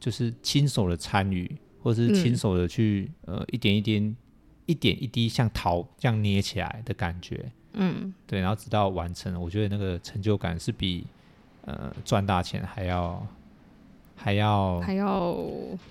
[0.00, 4.16] 就是亲手的参与，或是亲手的去，嗯、呃，一点一点，
[4.66, 11.06] 一点一滴像陶这样捏起来的感觉，嗯，对，然后直到完成，我觉得那个成就感是比
[11.64, 13.24] 呃赚大钱还要
[14.18, 15.34] 还要还要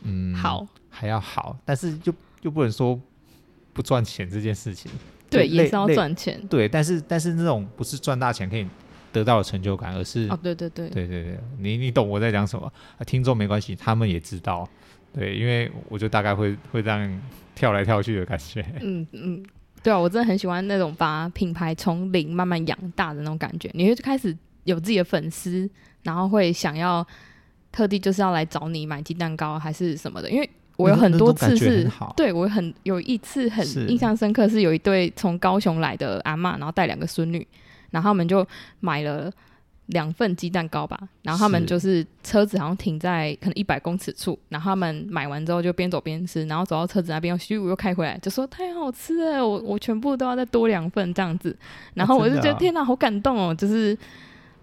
[0.04, 3.00] 嗯好还要好，但是就就不能说。
[3.74, 4.92] 不赚钱这件事情，
[5.30, 6.42] 对，也是要赚钱。
[6.48, 8.66] 对，但是但是那种不是赚大钱可以
[9.14, 12.66] 得到的成就感，而是哦，对对对，对对对，你你懂我在讲什么？
[12.98, 14.68] 啊，听众没关系，他们也知道。
[15.14, 17.22] 对，因为我就大概会会这样
[17.54, 18.66] 跳来跳去的感觉。
[18.82, 19.46] 嗯嗯，
[19.84, 23.70] 对啊，我真的很喜欢那种把品牌从零慢慢养大的那种感觉。
[23.76, 25.70] 你会开始有自己的粉丝，
[26.02, 27.06] 然后会想要
[27.72, 30.50] 特地就是要来找你买鸡蛋糕还是什么的，因为。
[30.78, 37.48] 我有很多次是，对我很有一次很印象深刻，是有一对从高雄来的阿嬷，然后带两个孙女，
[37.90, 38.48] 然后他们就
[38.80, 39.28] 买了
[39.88, 51.58] 两份鸡蛋糕吧，然后他们就是车子好像停在可能一百公尺处，然后他们买完之后就边走边吃，然后走到车子那边徐武又开回来，就说太好吃了，我我全部都要再多两份这样子，
[51.96, 53.98] 然后我就觉得天哪，好感动哦，就是。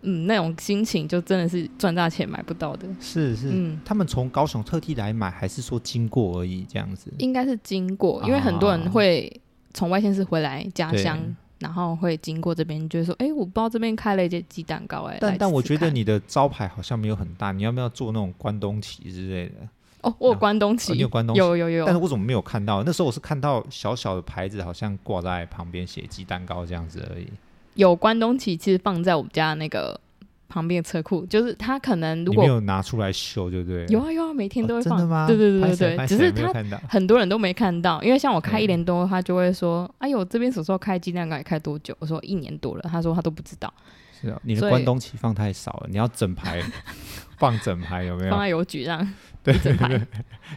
[0.04, 2.86] 嗯，那种心情就真的是赚大钱买不到的。
[3.00, 7.10] 是是，嗯，他们从高雄特地来买，还是说经过而已这样子？
[7.18, 9.40] 应该是经过，因为很多人会
[9.72, 11.18] 从外县市回来家乡，
[11.58, 19.54] 然后会经过这边，就会说：“哎、欸，我不知道这边开了一间鸡蛋糕。”哎，但但我觉得你的招牌好像没有很大，你要不要做那种关东旗之类的？
[20.02, 21.86] 哦，我有关东旗，哦、你有关东旗，有有有。
[21.86, 22.82] 但是我怎么没有看到？
[22.82, 27.26] 那时候我是看到小小的牌子，好像挂在旁边写鸡蛋糕这样子而已。
[27.74, 30.00] 有关东旗，其实放在我们家那个。
[30.46, 33.84] 旁边的车库，就是他可能如果没有拿出来修，对不对？
[33.88, 34.96] 有啊有啊，每天都会放。
[34.96, 35.26] 哦、真的吗？
[35.26, 36.52] 对对对对对，只是他
[36.88, 41.36] 很多人都没看到，因为像我开一年多，他就会说：“哎呦，这边什么时候开鸡蛋糕？
[41.36, 43.72] 也开多久？”我说：“一年多了。”他说：“他都不知道。”
[44.20, 46.62] 是啊，你的关东旗放太少了，你要整排
[47.36, 48.30] 放整排有没有？
[48.30, 49.00] 放在邮局上，
[49.42, 50.00] 对，对，对，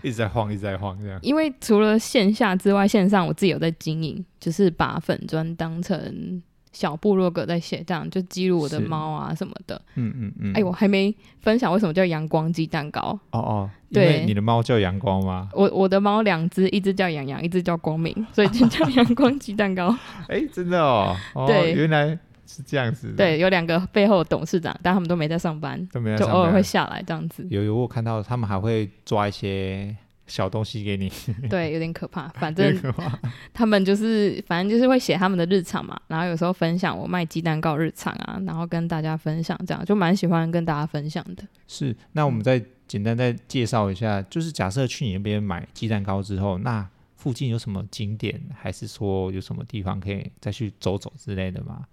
[0.03, 1.19] 一直在晃，一直在晃这样。
[1.23, 6.43] 因为除了线下之外，线上我自己有在经营，就是把粉砖当成。
[6.77, 9.81] 小部落格在写，这样就记录我的猫啊什么的。
[9.95, 10.53] 嗯嗯嗯。
[10.53, 13.19] 哎，我还没分享为什么叫阳光鸡蛋糕。
[13.31, 15.49] 哦哦，对，你的猫叫阳光吗？
[15.53, 19.97] 我我的猫两只，一只叫阳阳，一只叫光明，所以就叫 阳光鸡蛋糕。
[20.29, 21.15] 哎，真的哦。
[21.47, 22.09] 对，原来
[22.45, 23.11] 是这样子。
[23.17, 27.43] 对，有两个背后董事长，但他们都没在上班，都没在上班，就偶尔会下来这样子。
[27.49, 29.95] 有有，我看到他们还会抓一些。
[30.27, 31.11] 小东西给你，
[31.49, 32.27] 对，有点可怕。
[32.29, 32.77] 反正
[33.53, 41.43] 他们就是，反正就是会写他们的日常嘛，然后有时候分享我卖鸡蛋糕日常啊，然后跟大家分享，这样就蛮喜欢跟大家分享的。
[41.67, 51.85] 是，那我们再简单再介绍一下，就是假设去你那边买鸡蛋糕之后，那附近有什么景点，还是说有什么地方可以再去走走之类的吗？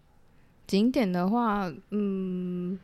[0.67, 2.79] 景点的话，嗯，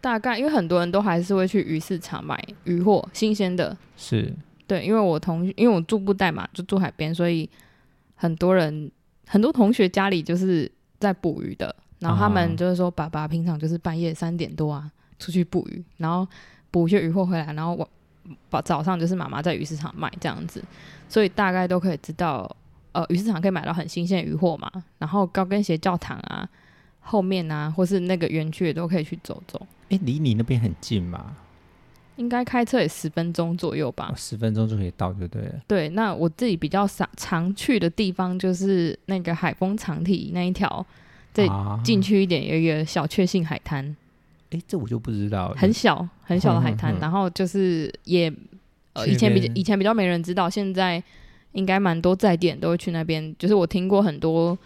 [0.00, 4.32] 大概因为很多人都还是会去鱼市场买鱼货，新鲜的，是。
[4.68, 7.48] 对，因为我同因为我住布袋嘛，就住海边，所以
[8.14, 8.88] 很多人
[9.26, 14.88] 很多同学家里就是在捕鱼的，然后他们就是说，爸爸平常就是半夜三点多啊
[15.18, 16.28] 出去捕鱼，然后
[16.70, 17.88] 捕一些鱼货回来，然后我
[18.50, 20.62] 把早上就是妈妈在鱼市场卖这样子，
[21.08, 22.54] 所以大概都可以知道，
[22.92, 26.46] 呃，鱼市场可以买到很新鲜的鱼货嘛，然后高跟鞋教堂啊
[27.00, 29.66] 后面啊，或是那个园区也都可以去走走。
[29.88, 31.34] 哎，离你那边很近吗？
[32.18, 35.54] 应该开车也十分钟左右吧，十分钟就可以到就对了。
[35.68, 40.84] 对，那我自己比较常常去的地方就是那个海丰长堤那一条，
[41.32, 41.48] 再
[41.84, 43.96] 进去一点有一个小确幸海滩。
[44.50, 48.32] 哎、啊，这我就不知道，很小很小的海滩，然后就是也
[48.94, 51.00] 呃以前比较以前比较没人知道，现在
[51.52, 54.58] 应该蛮多在地人都会去那边，就是我听过很多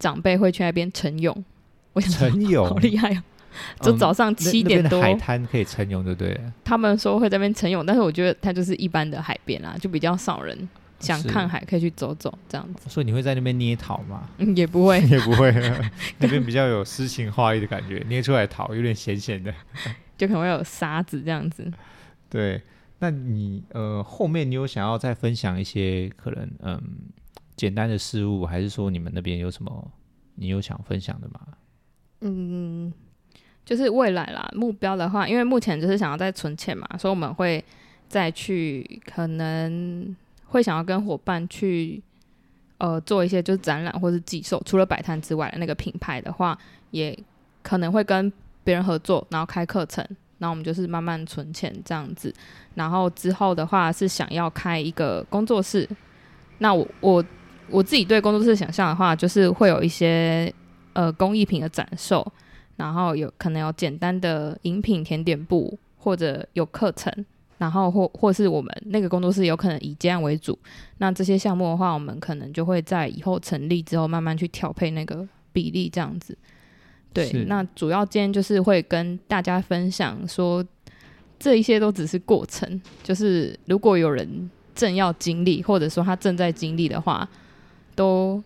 [0.00, 1.44] 长辈会去那边晨泳，
[1.92, 2.66] 我想晨泳？
[2.68, 3.24] 好厉害啊！
[3.80, 6.40] 就早上七点多，嗯、海滩可以晨泳，对不对？
[6.64, 12.88] 他们说会在那边晨泳，但是我觉得它就是一般的海边啦，就比较少人想看海，可以去走走这样子。
[12.88, 14.28] 所以你会在那边捏陶吗？
[14.38, 15.52] 嗯，也不会， 也不会。
[16.18, 19.52] 那边比较有诗情画意的感觉，捏出来陶有点咸咸的，
[20.16, 21.70] 就可能会有沙子这样子。
[22.30, 22.62] 对，
[22.98, 26.80] 那你呃后面你有想要再分享一些可能嗯
[27.56, 29.92] 简单的事物，还是说你们那边有什么
[30.34, 31.40] 你有想分享的吗？
[32.22, 32.92] 嗯。
[33.66, 37.62] 就是未来啦，目标的话，因为目前就是想要再存钱嘛，所以我们会
[38.08, 40.14] 再去，可能
[40.46, 42.00] 会想要跟伙伴去，
[42.78, 44.62] 呃，做一些就是展览或是寄售。
[44.64, 46.56] 除了摆摊之外的，那个品牌的话，
[46.92, 47.18] 也
[47.64, 50.06] 可能会跟别人合作，然后开课程。
[50.38, 52.32] 然后我们就是慢慢存钱这样子。
[52.74, 55.88] 然后之后的话是想要开一个工作室。
[56.58, 57.24] 那我我
[57.68, 60.52] 我自己对工作室想象的话，就是会有一些
[60.92, 62.24] 呃工艺品的展售。
[62.76, 67.12] 然后有可能有简单的饮品甜点部，或者有课程，
[67.58, 70.58] 然后或或是我们那个工作室有可能以这样为主。
[70.98, 76.36] 那这些项目的话，我们可能就会在以后成立之后，慢慢去调配那个比例，这样子。
[77.12, 80.62] 对，那主要今天就是会跟大家分享说，
[81.38, 87.28] 这一些都只是过程，就是如果有人正要经历，或者说他正在经历的话，
[87.94, 88.42] 都。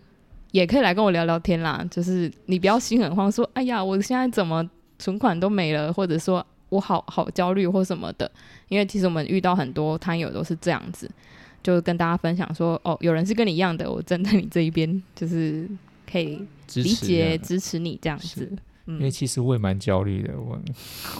[0.51, 4.67] 也可以来跟我聊聊天啦，就是你不要心很慌，说哎呀，我现在怎么
[4.99, 8.29] 存款都没了，或者说我好好焦虑或什么的。
[8.67, 11.09] 因为其实我们遇到很多摊友都是这样子，
[11.63, 15.67] 就跟大家分享说，哦，有人是跟你一样的，我站在你这一边，就是
[16.09, 16.45] 可以
[16.75, 18.51] 理解支持，你这样子。
[18.87, 20.59] 嗯，因为其实我也蛮焦虑的，我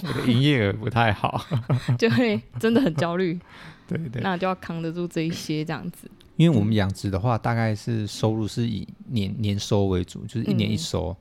[0.03, 1.45] 我的营业额不太好，
[1.97, 3.39] 就会真的很焦虑。
[3.87, 6.09] 对对，那就要扛得住这一些这样子。
[6.37, 11.09] 因为我们养殖的话，大概是收入是以年年收为主，就是一年一收。
[11.09, 11.17] 嗯、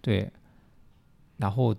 [0.00, 0.32] 对，
[1.36, 1.74] 然后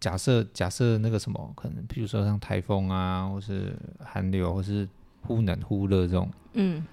[0.00, 4.88] 假设假设那个什么，可能比如说像台风啊，或是寒流，或是
[5.22, 6.86] 忽冷忽热这种，嗯，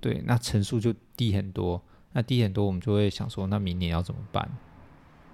[0.00, 1.80] 对，那成数就低很多。
[2.12, 4.48] 那低很多，我们就会想说，那明年要怎么办？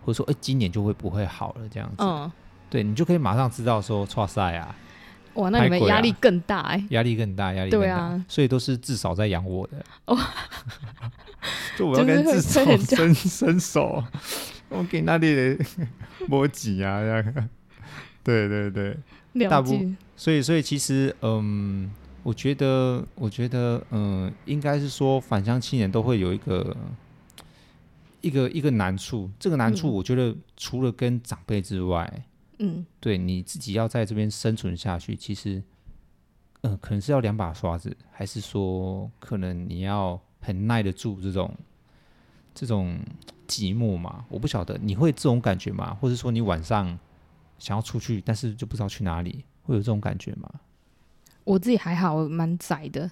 [0.03, 1.97] 或者说，哎，今年就会不会好了这样子？
[1.99, 2.30] 嗯，
[2.70, 4.74] 对，你就可以马上知道说，哇塞啊。
[5.35, 6.87] 哇，那你们压力更大哎、欸！
[6.91, 7.87] 压力更大，压力更大。
[7.87, 9.85] 对啊，所以都是至少在养我的。
[10.07, 10.18] 哦，
[11.78, 14.03] 就我要跟至少伸伸手，
[14.68, 15.64] 我给那里的
[16.26, 17.49] 摸几啊，这样。
[18.24, 19.70] 对对对，大部
[20.16, 21.91] 所以所以其实嗯，
[22.22, 26.76] 我觉得我觉得嗯，应该是说返乡青年都会有一个
[28.20, 29.31] 一个一个难处。
[29.39, 32.11] 这个难处，我觉得除了跟长辈之外。
[32.12, 32.22] 嗯
[32.62, 35.56] 嗯，对，你自己要在这边生存下去，其实，
[36.61, 41.54] 嗯、呃，可能是要两把刷子，还是说，可能你要很耐得住这种
[42.54, 43.00] 这种
[43.48, 44.26] 寂寞嘛？
[44.28, 45.96] 我不晓得你会这种感觉吗？
[46.00, 46.98] 或者说你晚上
[47.58, 50.48] 想要出去，但是就不知道去哪里，会有这种感觉吗？
[51.44, 53.11] 我自己还好，我蛮宅的。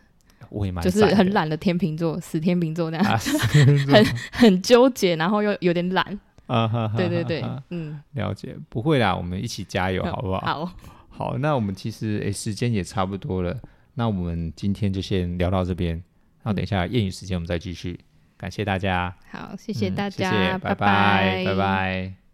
[0.51, 3.17] 我也蛮就是很懒的天秤座，死天秤座那样，啊、
[3.89, 6.21] 很很纠结，然后又有点懒。
[6.49, 10.41] 啊，对对对，嗯，了解，不会啦，我们一起加油， 好不好？
[10.67, 10.73] 好，
[11.09, 13.57] 好，那我们其实诶，时间也差不多了，
[13.95, 15.95] 那我们今天就先聊到这边，
[16.43, 17.99] 然后等一下谚语时间我们再继续，
[18.37, 22.28] 感谢大家，好，谢谢大家，拜拜，拜拜。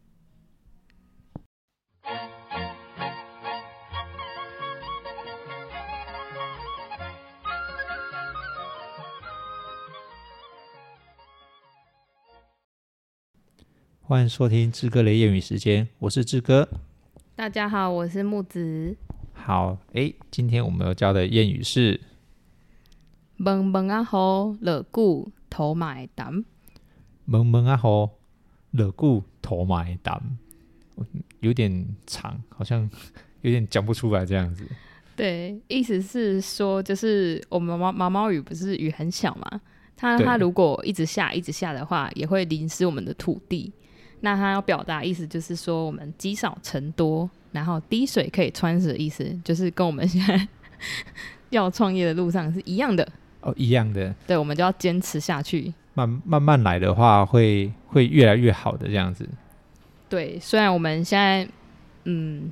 [14.06, 16.68] 欢迎收听志哥的谚语时间，我是志哥。
[17.34, 18.94] 大家好，我是木子。
[19.32, 21.98] 好，哎，今天我们要教的谚语是
[23.38, 26.44] “蒙蒙啊吼，乐固头买单”。
[27.24, 28.10] 蒙蒙啊吼，
[28.72, 30.36] 乐固头买单，
[31.40, 32.86] 有点长，好像
[33.40, 34.68] 有点讲不出来这样子。
[35.16, 39.62] 对，意思是说，就是我们毛毛毛雨不是雨很小嘛？
[39.96, 43.72] 它它如果一直下，一直下的话，也会淋湿我们的土地。
[44.24, 50.48] 那他要表达意思就是说，我们积少成多，然后滴水可以穿石的意思，就是跟我们现在
[51.50, 53.06] 要创业的路上是一样的
[53.42, 54.14] 哦，一样的。
[54.26, 59.28] 对，我们就要坚持下去，慢慢慢来的话会，会会越来越好的这样子。
[60.08, 61.46] 对，虽然我们现在
[62.04, 62.50] 嗯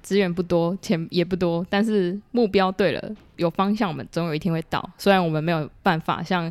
[0.00, 4.90] 资源不多，钱也不多，但是目标对了，有方向，我们总有一天会到。
[4.96, 6.50] 虽然我们没有办法像。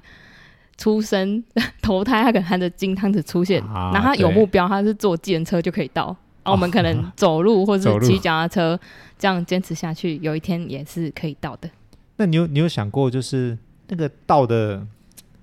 [0.78, 1.44] 出生
[1.82, 6.16] 投胎，他可能含着金汤匙出现，啊、然后他有目标，他是坐计程车就可以到。
[6.44, 8.80] 啊，我们可能 走路或者是骑脚踏车，
[9.18, 11.70] 这样坚持下去，有一天也是可以到的。
[12.18, 13.58] 那你有你有想过，就是
[13.88, 14.86] 那个到的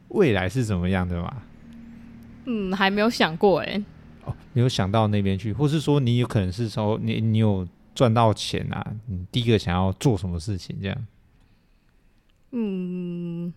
[0.09, 1.43] 未来是怎么样的吗？
[2.45, 3.85] 嗯，还没有想过哎、欸。
[4.24, 8.87] 哦，没有想到那边去，或是说你有可能是说你你有赚到钱啊？
[9.07, 10.76] 你第一个想要做什么事情？
[10.83, 11.07] 这样？
[12.51, 13.53] 嗯。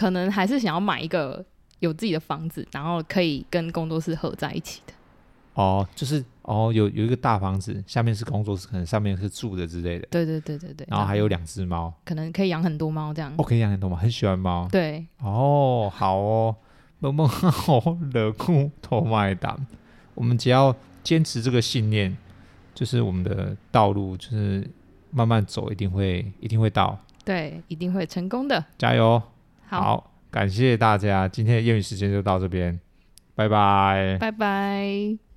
[0.00, 1.44] 可能还是想要买一个
[1.80, 4.94] 有自己的房子，然后可以跟工作室合在一起的。
[5.52, 10.08] 哦，就是哦，有有一个大房子，下面是工作室，可能上面是住的之类的。
[10.10, 10.86] 对对对对对。
[10.88, 13.30] 然后还有两只猫，可能可以养很多猫这样。
[13.36, 14.66] 哦，可以养很多猫，很喜欢猫。
[14.72, 15.06] 对。
[15.18, 16.56] 哦，好哦，
[17.00, 19.66] 萌萌好乐固头买单。
[20.14, 22.16] 我们只要坚持这个信念，
[22.74, 24.66] 就是我们的道路，就是
[25.10, 26.98] 慢慢走，一定会一定会到。
[27.22, 28.64] 对，一定会成功的。
[28.78, 29.22] 加油！
[29.70, 32.80] 好，好，感谢大家，今天的谚语时间就到这边，
[33.36, 35.29] 拜拜，拜拜。